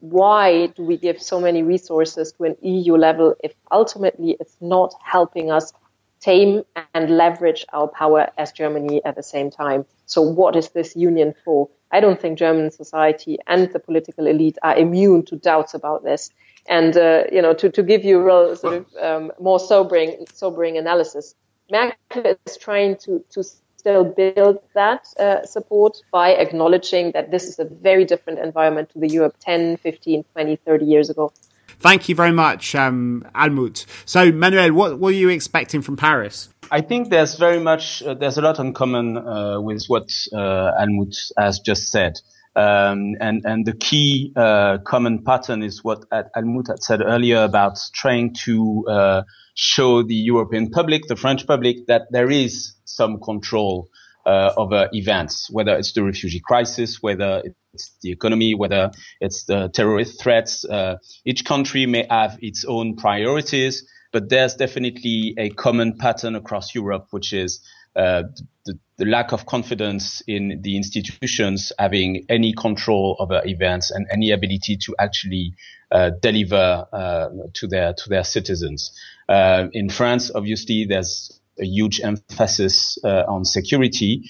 why 0.00 0.66
do 0.68 0.82
we 0.82 0.96
give 0.96 1.20
so 1.20 1.40
many 1.40 1.62
resources 1.62 2.32
to 2.32 2.44
an 2.44 2.56
EU 2.62 2.94
level 2.94 3.34
if 3.42 3.52
ultimately 3.72 4.36
it's 4.40 4.56
not 4.60 4.94
helping 5.02 5.50
us 5.50 5.72
tame 6.20 6.62
and 6.94 7.16
leverage 7.16 7.64
our 7.72 7.88
power 7.88 8.28
as 8.36 8.52
Germany 8.52 9.00
at 9.04 9.16
the 9.16 9.22
same 9.22 9.50
time. 9.50 9.84
So 10.06 10.22
what 10.22 10.56
is 10.56 10.70
this 10.70 10.96
union 10.96 11.34
for? 11.44 11.68
I 11.90 12.00
don't 12.00 12.20
think 12.20 12.38
German 12.38 12.70
society 12.70 13.38
and 13.46 13.72
the 13.72 13.78
political 13.78 14.26
elite 14.26 14.58
are 14.62 14.76
immune 14.76 15.24
to 15.26 15.36
doubts 15.36 15.74
about 15.74 16.04
this. 16.04 16.30
And, 16.68 16.96
uh, 16.96 17.24
you 17.32 17.40
know, 17.40 17.54
to, 17.54 17.70
to 17.70 17.82
give 17.82 18.04
you 18.04 18.20
a 18.20 18.22
real 18.22 18.56
sort 18.56 18.74
of 18.74 18.86
um, 19.00 19.32
more 19.40 19.58
sobering, 19.58 20.26
sobering 20.32 20.76
analysis, 20.76 21.34
Merkel 21.70 22.36
is 22.46 22.56
trying 22.58 22.96
to, 22.96 23.24
to 23.30 23.42
still 23.78 24.04
build 24.04 24.58
that 24.74 25.06
uh, 25.18 25.44
support 25.46 25.98
by 26.10 26.30
acknowledging 26.30 27.12
that 27.12 27.30
this 27.30 27.44
is 27.44 27.58
a 27.58 27.64
very 27.64 28.04
different 28.04 28.38
environment 28.38 28.90
to 28.90 28.98
the 28.98 29.08
Europe 29.08 29.36
10, 29.40 29.78
15, 29.78 30.24
20, 30.32 30.56
30 30.56 30.84
years 30.84 31.08
ago. 31.08 31.32
Thank 31.80 32.08
you 32.08 32.14
very 32.14 32.32
much, 32.32 32.74
um, 32.74 33.24
Almut. 33.34 33.86
So, 34.04 34.32
Manuel, 34.32 34.72
what, 34.72 34.98
were 34.98 35.12
you 35.12 35.28
expecting 35.28 35.80
from 35.80 35.96
Paris? 35.96 36.48
I 36.70 36.80
think 36.80 37.10
there's 37.10 37.36
very 37.36 37.60
much, 37.60 38.02
uh, 38.02 38.14
there's 38.14 38.36
a 38.36 38.42
lot 38.42 38.58
in 38.58 38.74
common 38.74 39.16
uh, 39.16 39.60
with 39.60 39.84
what 39.86 40.10
uh, 40.32 40.72
Almut 40.80 41.14
has 41.38 41.60
just 41.60 41.90
said. 41.90 42.14
Um, 42.56 43.14
and, 43.20 43.44
and 43.44 43.64
the 43.64 43.74
key 43.74 44.32
uh, 44.34 44.78
common 44.78 45.22
pattern 45.22 45.62
is 45.62 45.84
what 45.84 46.04
Almut 46.10 46.66
had 46.68 46.82
said 46.82 47.00
earlier 47.00 47.44
about 47.44 47.78
trying 47.94 48.34
to 48.44 48.84
uh, 48.88 49.22
show 49.54 50.02
the 50.02 50.14
European 50.14 50.70
public, 50.70 51.06
the 51.06 51.14
French 51.14 51.46
public, 51.46 51.86
that 51.86 52.10
there 52.10 52.30
is 52.30 52.74
some 52.84 53.20
control 53.20 53.88
uh, 54.26 54.52
over 54.56 54.88
events, 54.92 55.48
whether 55.50 55.76
it's 55.76 55.92
the 55.92 56.02
refugee 56.02 56.40
crisis, 56.40 56.98
whether 57.00 57.42
it's 57.72 57.96
the 58.02 58.10
economy, 58.10 58.54
whether 58.54 58.90
it's 59.20 59.44
the 59.44 59.68
terrorist 59.72 60.20
threats. 60.20 60.64
Uh, 60.64 60.96
each 61.24 61.44
country 61.44 61.86
may 61.86 62.06
have 62.10 62.38
its 62.42 62.64
own 62.64 62.96
priorities, 62.96 63.88
but 64.12 64.28
there's 64.28 64.54
definitely 64.54 65.34
a 65.38 65.50
common 65.50 65.96
pattern 65.96 66.34
across 66.34 66.74
Europe, 66.74 67.06
which 67.10 67.32
is 67.32 67.60
uh, 67.96 68.22
the, 68.64 68.78
the, 68.98 69.04
lack 69.06 69.32
of 69.32 69.46
confidence 69.46 70.22
in 70.26 70.60
the 70.62 70.76
institutions 70.76 71.72
having 71.78 72.24
any 72.28 72.52
control 72.52 73.16
over 73.18 73.40
events 73.44 73.90
and 73.90 74.06
any 74.12 74.30
ability 74.30 74.76
to 74.76 74.94
actually 74.98 75.54
uh, 75.90 76.10
deliver 76.20 76.86
uh, 76.92 77.28
to 77.54 77.66
their 77.66 77.94
to 77.94 78.08
their 78.08 78.24
citizens. 78.24 78.96
Uh, 79.28 79.68
in 79.72 79.88
France, 79.88 80.30
obviously, 80.34 80.84
there's 80.84 81.37
a 81.60 81.64
huge 81.64 82.00
emphasis 82.00 82.98
uh, 83.04 83.24
on 83.28 83.44
security, 83.44 84.22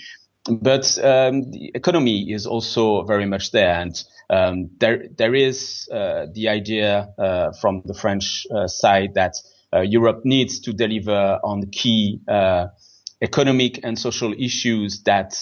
but 0.51 0.99
um, 1.05 1.51
the 1.51 1.71
economy 1.75 2.33
is 2.33 2.47
also 2.47 3.05
very 3.05 3.27
much 3.27 3.51
there. 3.51 3.81
And 3.81 3.95
Um, 4.31 4.71
there, 4.79 5.07
there 5.17 5.35
is 5.35 5.88
uh, 5.91 6.27
the 6.35 6.49
idea 6.49 7.09
uh, 7.19 7.53
from 7.61 7.83
the 7.87 7.95
French 7.95 8.47
uh, 8.55 8.67
side 8.67 9.14
that 9.14 9.37
uh, 9.73 9.81
Europe 9.81 10.21
needs 10.25 10.61
to 10.61 10.73
deliver 10.73 11.38
on 11.43 11.71
key 11.71 12.21
uh, 12.29 12.67
economic 13.23 13.81
and 13.85 13.99
social 13.99 14.35
issues 14.35 15.03
that 15.05 15.35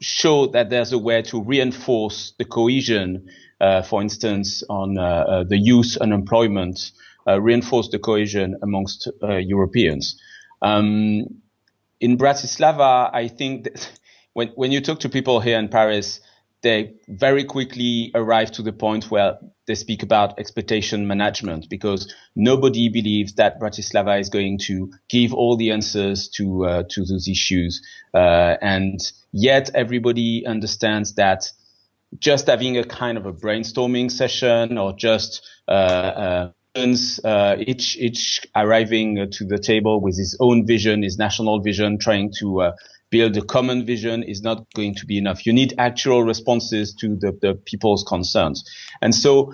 show 0.00 0.46
that 0.48 0.70
there's 0.70 0.92
a 0.92 0.98
way 0.98 1.22
to 1.22 1.42
reinforce 1.42 2.32
the 2.38 2.44
cohesion. 2.44 3.28
Uh, 3.60 3.82
for 3.82 4.02
instance, 4.02 4.62
on 4.68 4.94
the 5.48 5.58
youth 5.58 5.96
unemployment, 6.00 6.92
reinforce 7.26 7.88
the 7.88 7.98
cohesion 7.98 8.54
amongst 8.62 9.08
Europeans. 9.22 10.20
Um, 10.62 11.42
in 12.00 12.18
Bratislava, 12.18 13.10
I 13.12 13.28
think 13.28 13.68
when 14.32 14.48
when 14.48 14.72
you 14.72 14.80
talk 14.80 15.00
to 15.00 15.08
people 15.08 15.40
here 15.40 15.58
in 15.58 15.68
Paris, 15.68 16.20
they 16.62 16.94
very 17.08 17.44
quickly 17.44 18.10
arrive 18.14 18.50
to 18.52 18.62
the 18.62 18.72
point 18.72 19.10
where 19.10 19.38
they 19.66 19.74
speak 19.74 20.02
about 20.02 20.38
expectation 20.38 21.06
management 21.06 21.68
because 21.68 22.12
nobody 22.34 22.88
believes 22.88 23.34
that 23.34 23.60
Bratislava 23.60 24.18
is 24.20 24.28
going 24.28 24.58
to 24.58 24.92
give 25.08 25.34
all 25.34 25.56
the 25.56 25.72
answers 25.72 26.28
to 26.28 26.64
uh, 26.64 26.82
to 26.90 27.04
those 27.04 27.28
issues, 27.28 27.82
uh, 28.14 28.56
and 28.60 29.00
yet 29.32 29.70
everybody 29.74 30.46
understands 30.46 31.14
that 31.14 31.50
just 32.18 32.46
having 32.46 32.78
a 32.78 32.84
kind 32.84 33.18
of 33.18 33.26
a 33.26 33.32
brainstorming 33.32 34.10
session 34.10 34.78
or 34.78 34.92
just 34.92 35.46
uh, 35.68 36.48
uh 36.76 37.20
uh, 37.24 37.56
each 37.58 37.96
each 37.96 38.46
arriving 38.54 39.30
to 39.30 39.44
the 39.44 39.58
table 39.58 40.00
with 40.00 40.16
his 40.16 40.36
own 40.40 40.66
vision, 40.66 41.02
his 41.02 41.18
national 41.18 41.60
vision, 41.60 41.98
trying 41.98 42.32
to 42.38 42.60
uh, 42.62 42.72
build 43.10 43.36
a 43.36 43.42
common 43.42 43.86
vision 43.86 44.22
is 44.22 44.42
not 44.42 44.66
going 44.74 44.94
to 44.94 45.06
be 45.06 45.18
enough. 45.18 45.46
You 45.46 45.52
need 45.52 45.74
actual 45.78 46.22
responses 46.22 46.94
to 47.00 47.16
the, 47.16 47.36
the 47.40 47.54
people's 47.54 48.04
concerns, 48.04 48.64
and 49.00 49.14
so. 49.14 49.52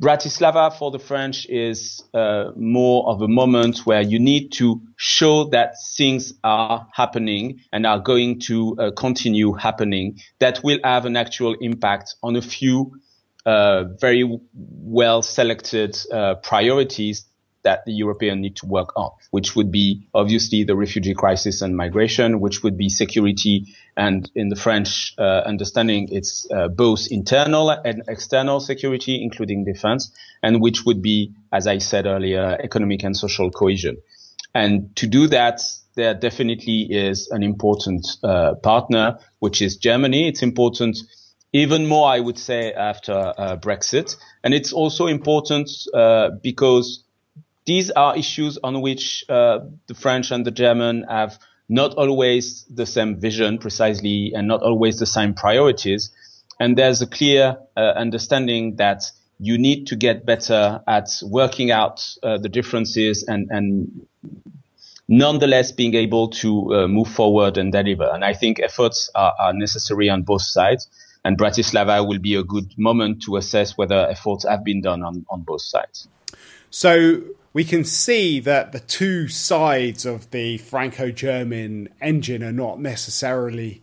Bratislava 0.00 0.72
for 0.78 0.92
the 0.92 1.00
French 1.00 1.44
is 1.48 2.04
uh, 2.14 2.52
more 2.54 3.08
of 3.08 3.20
a 3.20 3.26
moment 3.26 3.78
where 3.80 4.00
you 4.00 4.20
need 4.20 4.52
to 4.52 4.80
show 4.96 5.46
that 5.46 5.74
things 5.96 6.34
are 6.44 6.86
happening 6.94 7.58
and 7.72 7.84
are 7.84 7.98
going 7.98 8.38
to 8.42 8.76
uh, 8.78 8.90
continue 8.92 9.54
happening 9.54 10.20
that 10.38 10.62
will 10.62 10.78
have 10.84 11.04
an 11.04 11.16
actual 11.16 11.56
impact 11.60 12.14
on 12.22 12.36
a 12.36 12.40
few 12.40 12.92
uh, 13.48 13.84
very 13.98 14.24
well 14.52 15.22
selected 15.22 15.96
uh, 16.12 16.34
priorities 16.34 17.24
that 17.62 17.84
the 17.86 17.92
European 17.92 18.42
need 18.42 18.56
to 18.56 18.66
work 18.66 18.90
on, 18.94 19.10
which 19.30 19.56
would 19.56 19.72
be 19.72 20.06
obviously 20.12 20.64
the 20.64 20.76
refugee 20.76 21.14
crisis 21.14 21.62
and 21.62 21.74
migration, 21.74 22.40
which 22.40 22.62
would 22.62 22.76
be 22.76 22.90
security. 22.90 23.74
And 23.96 24.30
in 24.34 24.50
the 24.50 24.56
French 24.56 25.14
uh, 25.18 25.42
understanding, 25.46 26.08
it's 26.12 26.46
uh, 26.50 26.68
both 26.68 27.08
internal 27.10 27.70
and 27.70 28.02
external 28.06 28.60
security, 28.60 29.22
including 29.22 29.64
defense, 29.64 30.12
and 30.42 30.60
which 30.60 30.84
would 30.84 31.00
be, 31.00 31.32
as 31.50 31.66
I 31.66 31.78
said 31.78 32.04
earlier, 32.06 32.58
economic 32.62 33.02
and 33.02 33.16
social 33.16 33.50
cohesion. 33.50 33.96
And 34.54 34.94
to 34.96 35.06
do 35.06 35.26
that, 35.28 35.62
there 35.94 36.14
definitely 36.14 36.82
is 36.90 37.28
an 37.30 37.42
important 37.42 38.06
uh, 38.22 38.54
partner, 38.62 39.18
which 39.38 39.62
is 39.62 39.78
Germany. 39.78 40.28
It's 40.28 40.42
important 40.42 40.98
even 41.52 41.86
more, 41.86 42.08
I 42.08 42.20
would 42.20 42.38
say, 42.38 42.72
after 42.72 43.12
uh, 43.12 43.56
Brexit. 43.56 44.16
And 44.44 44.52
it's 44.52 44.72
also 44.72 45.06
important 45.06 45.70
uh, 45.94 46.30
because 46.42 47.04
these 47.64 47.90
are 47.90 48.16
issues 48.16 48.58
on 48.62 48.80
which 48.80 49.24
uh, 49.28 49.60
the 49.86 49.94
French 49.94 50.30
and 50.30 50.44
the 50.44 50.50
German 50.50 51.04
have 51.08 51.38
not 51.68 51.94
always 51.94 52.64
the 52.64 52.86
same 52.86 53.20
vision 53.20 53.58
precisely 53.58 54.32
and 54.34 54.48
not 54.48 54.62
always 54.62 54.98
the 54.98 55.06
same 55.06 55.34
priorities. 55.34 56.10
And 56.60 56.76
there's 56.76 57.02
a 57.02 57.06
clear 57.06 57.58
uh, 57.76 57.80
understanding 57.80 58.76
that 58.76 59.04
you 59.38 59.58
need 59.58 59.86
to 59.88 59.96
get 59.96 60.26
better 60.26 60.82
at 60.86 61.08
working 61.22 61.70
out 61.70 62.06
uh, 62.22 62.38
the 62.38 62.48
differences 62.48 63.22
and, 63.22 63.48
and 63.50 64.06
nonetheless 65.06 65.72
being 65.72 65.94
able 65.94 66.28
to 66.28 66.74
uh, 66.74 66.88
move 66.88 67.08
forward 67.08 67.56
and 67.56 67.70
deliver. 67.70 68.10
And 68.12 68.24
I 68.24 68.34
think 68.34 68.60
efforts 68.60 69.10
are, 69.14 69.32
are 69.38 69.52
necessary 69.52 70.10
on 70.10 70.22
both 70.22 70.42
sides 70.42 70.88
and 71.24 71.38
Bratislava 71.38 72.06
will 72.06 72.18
be 72.18 72.34
a 72.34 72.42
good 72.42 72.76
moment 72.78 73.22
to 73.22 73.36
assess 73.36 73.76
whether 73.76 74.08
efforts 74.08 74.46
have 74.46 74.64
been 74.64 74.80
done 74.80 75.02
on, 75.02 75.26
on 75.30 75.42
both 75.42 75.62
sides. 75.62 76.08
So 76.70 77.22
we 77.52 77.64
can 77.64 77.84
see 77.84 78.40
that 78.40 78.72
the 78.72 78.80
two 78.80 79.28
sides 79.28 80.06
of 80.06 80.30
the 80.30 80.58
Franco 80.58 81.10
German 81.10 81.88
engine 82.00 82.44
are 82.44 82.52
not 82.52 82.80
necessarily 82.80 83.82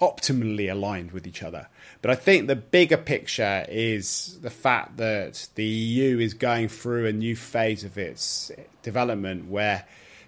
optimally 0.00 0.70
aligned 0.70 1.12
with 1.12 1.26
each 1.26 1.42
other. 1.42 1.68
But 2.02 2.10
I 2.10 2.14
think 2.14 2.46
the 2.46 2.56
bigger 2.56 2.96
picture 2.96 3.66
is 3.68 4.38
the 4.40 4.50
fact 4.50 4.96
that 4.96 5.48
the 5.54 5.64
EU 5.64 6.18
is 6.18 6.32
going 6.32 6.68
through 6.68 7.06
a 7.06 7.12
new 7.12 7.36
phase 7.36 7.84
of 7.84 7.98
its 7.98 8.50
development 8.82 9.48
where 9.50 9.84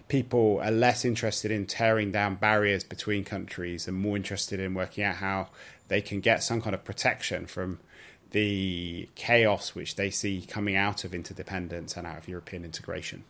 people 0.07 0.59
are 0.61 0.71
less 0.71 1.05
interested 1.05 1.51
in 1.51 1.65
tearing 1.65 2.11
down 2.11 2.35
barriers 2.35 2.83
between 2.83 3.23
countries 3.23 3.87
and 3.87 3.97
more 3.97 4.15
interested 4.15 4.59
in 4.59 4.73
working 4.73 5.03
out 5.03 5.15
how 5.15 5.47
they 5.87 6.01
can 6.01 6.19
get 6.19 6.43
some 6.43 6.61
kind 6.61 6.73
of 6.73 6.83
protection 6.83 7.45
from 7.45 7.79
the 8.31 9.07
chaos 9.15 9.75
which 9.75 9.95
they 9.95 10.09
see 10.09 10.45
coming 10.47 10.75
out 10.75 11.03
of 11.03 11.13
interdependence 11.13 11.95
and 11.95 12.05
out 12.05 12.17
of 12.17 12.27
European 12.27 12.65
integration. 12.65 13.23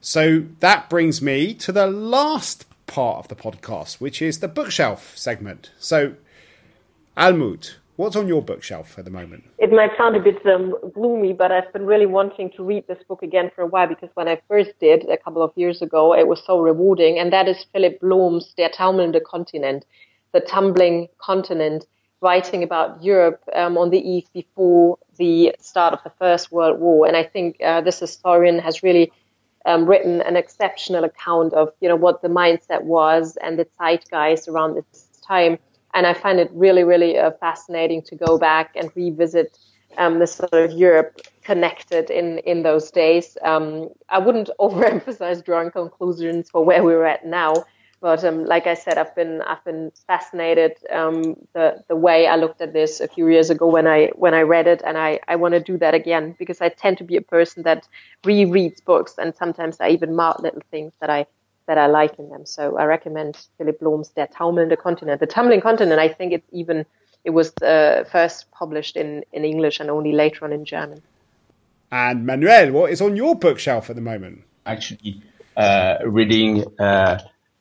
So 0.00 0.44
that 0.60 0.90
brings 0.90 1.22
me 1.22 1.54
to 1.54 1.72
the 1.72 1.86
last 1.86 2.66
part 2.86 3.18
of 3.18 3.28
the 3.28 3.36
podcast, 3.36 4.00
which 4.00 4.20
is 4.20 4.40
the 4.40 4.48
bookshelf 4.48 5.16
segment. 5.16 5.70
So, 5.78 6.14
Almut, 7.16 7.74
what's 7.96 8.16
on 8.16 8.28
your 8.28 8.42
bookshelf 8.42 8.98
at 8.98 9.04
the 9.04 9.10
moment? 9.10 9.44
It 9.58 9.72
might 9.72 9.90
sound 9.96 10.16
a 10.16 10.20
bit 10.20 10.44
um, 10.46 10.74
gloomy, 10.94 11.32
but 11.32 11.50
I've 11.52 11.72
been 11.72 11.86
really 11.86 12.06
wanting 12.06 12.50
to 12.56 12.64
read 12.64 12.86
this 12.86 13.02
book 13.08 13.22
again 13.22 13.50
for 13.54 13.62
a 13.62 13.66
while 13.66 13.88
because 13.88 14.10
when 14.14 14.28
I 14.28 14.40
first 14.48 14.70
did 14.80 15.08
a 15.08 15.16
couple 15.16 15.42
of 15.42 15.52
years 15.56 15.82
ago, 15.82 16.14
it 16.14 16.28
was 16.28 16.42
so 16.46 16.60
rewarding. 16.60 17.18
And 17.18 17.32
that 17.32 17.48
is 17.48 17.64
Philipp 17.72 18.00
Blom's 18.00 18.54
Der 18.56 18.68
taumelnde 18.68 19.20
Kontinent 19.22 19.82
the 20.36 20.40
tumbling 20.40 21.08
continent, 21.18 21.86
writing 22.20 22.62
about 22.62 23.02
Europe 23.02 23.42
um, 23.54 23.78
on 23.78 23.88
the 23.90 23.98
eve 23.98 24.26
before 24.34 24.98
the 25.16 25.54
start 25.58 25.94
of 25.94 26.00
the 26.04 26.12
First 26.18 26.52
World 26.52 26.78
War. 26.78 27.06
And 27.06 27.16
I 27.16 27.24
think 27.24 27.56
uh, 27.62 27.80
this 27.80 28.00
historian 28.00 28.58
has 28.58 28.82
really 28.82 29.10
um, 29.64 29.86
written 29.86 30.20
an 30.20 30.36
exceptional 30.36 31.04
account 31.04 31.54
of 31.54 31.72
you 31.80 31.88
know 31.88 31.96
what 31.96 32.22
the 32.22 32.28
mindset 32.28 32.82
was 32.82 33.36
and 33.42 33.58
the 33.58 33.66
zeitgeist 33.78 34.46
around 34.48 34.76
this 34.76 35.08
time. 35.26 35.58
And 35.96 36.06
I 36.06 36.12
find 36.12 36.38
it 36.38 36.50
really, 36.52 36.84
really 36.84 37.18
uh, 37.18 37.30
fascinating 37.40 38.02
to 38.02 38.14
go 38.14 38.36
back 38.36 38.76
and 38.76 38.92
revisit 38.94 39.58
um, 39.96 40.18
the 40.18 40.26
sort 40.26 40.52
of 40.52 40.70
Europe 40.72 41.22
connected 41.42 42.10
in 42.10 42.38
in 42.40 42.62
those 42.62 42.90
days. 42.90 43.38
Um, 43.42 43.88
I 44.10 44.18
wouldn't 44.18 44.50
overemphasize 44.60 45.42
drawing 45.42 45.70
conclusions 45.70 46.50
for 46.50 46.62
where 46.62 46.84
we're 46.84 47.06
at 47.06 47.24
now, 47.24 47.64
but 48.02 48.22
um, 48.24 48.44
like 48.44 48.66
I 48.66 48.74
said, 48.74 48.98
I've 48.98 49.14
been 49.14 49.40
I've 49.42 49.64
been 49.64 49.90
fascinated 50.06 50.72
um, 50.92 51.34
the 51.54 51.82
the 51.88 51.96
way 51.96 52.26
I 52.26 52.36
looked 52.36 52.60
at 52.60 52.74
this 52.74 53.00
a 53.00 53.08
few 53.08 53.28
years 53.28 53.48
ago 53.48 53.66
when 53.66 53.86
I 53.86 54.10
when 54.16 54.34
I 54.34 54.42
read 54.42 54.66
it, 54.66 54.82
and 54.84 54.98
I, 54.98 55.20
I 55.28 55.36
want 55.36 55.54
to 55.54 55.60
do 55.60 55.78
that 55.78 55.94
again 55.94 56.36
because 56.38 56.60
I 56.60 56.68
tend 56.68 56.98
to 56.98 57.04
be 57.04 57.16
a 57.16 57.22
person 57.22 57.62
that 57.62 57.88
rereads 58.22 58.84
books, 58.84 59.14
and 59.16 59.34
sometimes 59.34 59.78
I 59.80 59.88
even 59.88 60.14
mark 60.14 60.40
little 60.40 60.62
things 60.70 60.92
that 61.00 61.08
I 61.08 61.26
that 61.66 61.78
I 61.78 61.86
like 61.86 62.18
in 62.18 62.28
them. 62.28 62.46
So 62.46 62.76
I 62.76 62.84
recommend 62.84 63.36
Philipp 63.58 63.80
Blom's 63.80 64.08
Der 64.10 64.26
taumelnde 64.26 64.76
Kontinent. 64.76 65.20
The 65.20 65.26
Tumbling 65.26 65.60
Continent, 65.60 65.98
I 66.00 66.08
think 66.08 66.32
it's 66.32 66.48
even 66.52 66.86
it 67.24 67.30
was 67.30 67.52
uh, 67.62 68.04
first 68.10 68.50
published 68.52 68.96
in 68.96 69.24
in 69.32 69.44
English 69.44 69.80
and 69.80 69.90
only 69.90 70.12
later 70.12 70.44
on 70.44 70.52
in 70.52 70.64
German. 70.64 71.02
And 71.90 72.26
Manuel, 72.26 72.72
what 72.72 72.90
is 72.90 73.00
on 73.00 73.16
your 73.16 73.36
bookshelf 73.36 73.90
at 73.90 73.96
the 73.96 74.02
moment? 74.02 74.42
Actually, 74.64 75.22
uh, 75.56 75.96
reading 76.04 76.64
uh, 76.80 77.18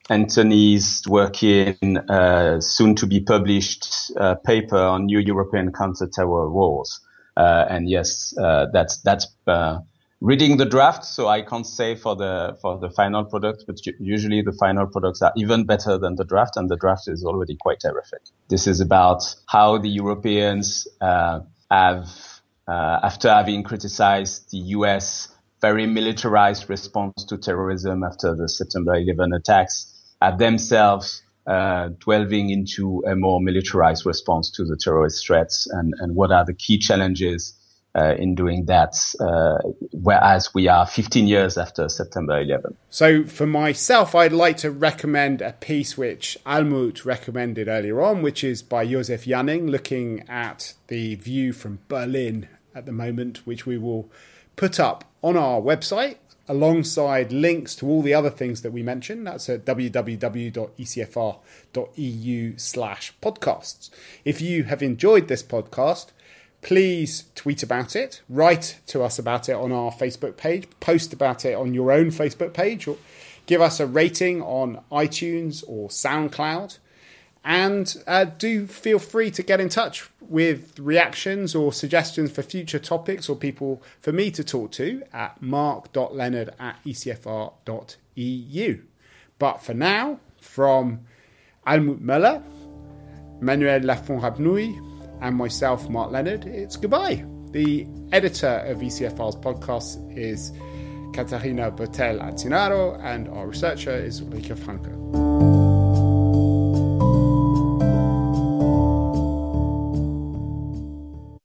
Anthony's 0.10 1.04
working 1.08 1.98
uh, 2.10 2.60
soon 2.60 2.96
to 2.96 3.08
be 3.08 3.20
published 3.20 4.12
uh, 4.18 4.36
paper 4.36 4.78
on 4.78 5.06
new 5.06 5.20
European 5.20 5.72
counter-terror 5.72 6.50
wars. 6.50 7.00
Uh, 7.38 7.65
and 7.70 7.89
yes, 7.89 8.36
uh, 8.38 8.68
that's 8.72 8.98
that's 9.02 9.28
uh, 9.48 9.80
reading 10.21 10.58
the 10.58 10.65
draft, 10.65 11.06
so 11.06 11.28
I 11.28 11.41
can't 11.41 11.65
say 11.65 11.95
for 11.95 12.15
the 12.15 12.58
for 12.62 12.80
the 12.80 12.89
final 12.89 13.25
product, 13.25 13.65
but 13.67 13.78
usually 13.99 14.41
the 14.41 14.54
final 14.54 14.88
products 14.88 15.21
are 15.21 15.34
even 15.36 15.65
better 15.65 15.97
than 15.97 16.15
the 16.15 16.25
draft, 16.25 16.58
and 16.58 16.69
the 16.69 16.78
draft 16.78 17.08
is 17.08 17.23
already 17.23 17.56
quite 17.56 17.80
terrific. 17.80 18.21
This 18.49 18.67
is 18.67 18.80
about 18.82 19.24
how 19.47 19.78
the 19.78 19.89
Europeans 19.89 20.88
uh, 21.01 21.41
have, 21.70 22.09
after 22.68 23.30
having 23.30 23.63
criticized 23.63 24.51
the 24.51 24.57
U.S. 24.78 25.30
very 25.61 25.88
militarized 25.88 26.70
response 26.70 27.26
to 27.26 27.38
terrorism 27.38 28.03
after 28.03 28.36
the 28.36 28.47
September 28.47 28.95
11 28.95 29.34
attacks, 29.34 29.93
at 30.22 30.38
themselves 30.38 31.22
uh, 31.47 31.89
delving 32.05 32.49
into 32.49 33.03
a 33.07 33.16
more 33.16 33.39
militarized 33.39 34.05
response 34.05 34.49
to 34.49 34.66
the 34.66 34.76
terrorist 34.76 35.26
threats 35.26 35.68
and, 35.68 35.93
and 35.99 36.16
what 36.16 36.32
are 36.32 36.43
the 36.43 36.53
key 36.53 36.78
challenges 36.80 37.53
uh, 37.96 38.14
in 38.18 38.36
doing 38.36 38.66
that, 38.66 38.96
uh, 39.20 39.58
whereas 39.91 40.54
we 40.54 40.68
are 40.68 40.86
15 40.86 41.28
years 41.28 41.58
after 41.58 41.88
September 41.88 42.41
11. 42.41 42.76
So, 42.89 43.24
for 43.26 43.48
myself, 43.48 44.14
I'd 44.14 44.34
like 44.34 44.58
to 44.58 44.72
recommend 44.72 45.41
a 45.41 45.54
piece 45.54 45.98
which 45.98 46.38
Almut 46.46 47.06
recommended 47.06 47.68
earlier 47.68 48.02
on, 48.02 48.22
which 48.22 48.43
is 48.43 48.62
by 48.62 48.86
Josef 48.86 49.26
Janning, 49.26 49.70
looking 49.70 50.28
at 50.28 50.74
the 50.88 51.16
view 51.16 51.54
from 51.54 51.80
Berlin 51.88 52.50
at 52.74 52.86
the 52.86 52.91
moment, 52.91 53.46
which 53.48 53.66
we 53.66 53.78
will 53.78 54.10
put 54.56 54.80
up 54.80 55.06
on 55.22 55.38
our 55.38 55.62
website 55.62 56.18
alongside 56.48 57.32
links 57.32 57.76
to 57.76 57.88
all 57.88 58.04
the 58.04 58.14
other 58.14 58.30
things 58.30 58.62
that 58.62 58.72
we 58.72 58.84
mentioned. 58.84 59.26
That's 59.26 59.50
at 59.50 59.66
www.ecfr.eu 59.66 60.54
slash 62.58 63.14
podcasts. 63.22 63.89
If 64.24 64.41
you 64.41 64.66
have 64.66 64.84
enjoyed 64.84 65.28
this 65.28 65.41
podcast, 65.41 66.12
please 66.66 67.26
tweet 67.36 67.61
about 67.61 67.95
it, 67.95 68.24
write 68.28 68.80
to 68.88 69.03
us 69.03 69.20
about 69.20 69.47
it 69.47 69.53
on 69.53 69.72
our 69.72 69.91
Facebook 69.91 70.36
page, 70.36 70.68
post 70.80 71.13
about 71.13 71.45
it 71.45 71.53
on 71.53 71.76
your 71.76 71.91
own 71.91 72.07
Facebook 72.07 72.53
page, 72.53 72.88
or 72.88 72.97
give 73.45 73.61
us 73.61 73.80
a 73.80 73.86
rating 73.86 74.41
on 74.41 74.82
iTunes 74.91 75.63
or 75.68 75.89
SoundCloud. 75.89 76.80
And 77.43 77.95
uh, 78.07 78.26
do 78.26 78.66
feel 78.66 78.97
free 78.97 79.30
to 79.30 79.43
get 79.43 79.61
in 79.61 79.70
touch 79.70 80.09
with 80.20 80.80
reactions 80.80 81.53
or 81.53 81.72
suggestions 81.72 82.32
for 82.32 82.41
future 82.41 82.80
topics 82.80 83.30
or 83.30 83.36
people 83.36 83.84
for 84.01 84.11
me 84.11 84.32
to 84.32 84.43
talk 84.43 84.72
to 84.72 85.03
at 85.13 85.39
mark.leonard 85.43 86.49
at 86.59 86.84
ecfr.eu. 86.84 88.80
But 89.38 89.61
for 89.61 89.76
now, 89.76 90.20
from 90.41 91.01
Almut 91.68 91.99
Möller, 91.99 92.43
Manuel 93.39 93.82
Lafont 93.82 94.24
Rapnouil, 94.24 94.95
and 95.22 95.36
myself, 95.36 95.89
Mark 95.89 96.11
Leonard, 96.11 96.45
it's 96.45 96.76
goodbye. 96.76 97.26
The 97.51 97.88
editor 98.11 98.63
of 98.66 98.80
ECFR's 98.80 99.36
podcast 99.36 100.18
is 100.18 100.51
Katarina 101.13 101.72
Botel 101.72 102.20
Atzinaro, 102.22 102.99
and 103.03 103.28
our 103.30 103.47
researcher 103.47 103.95
is 103.95 104.22
Ulrike 104.22 104.57
Franke. 104.57 105.24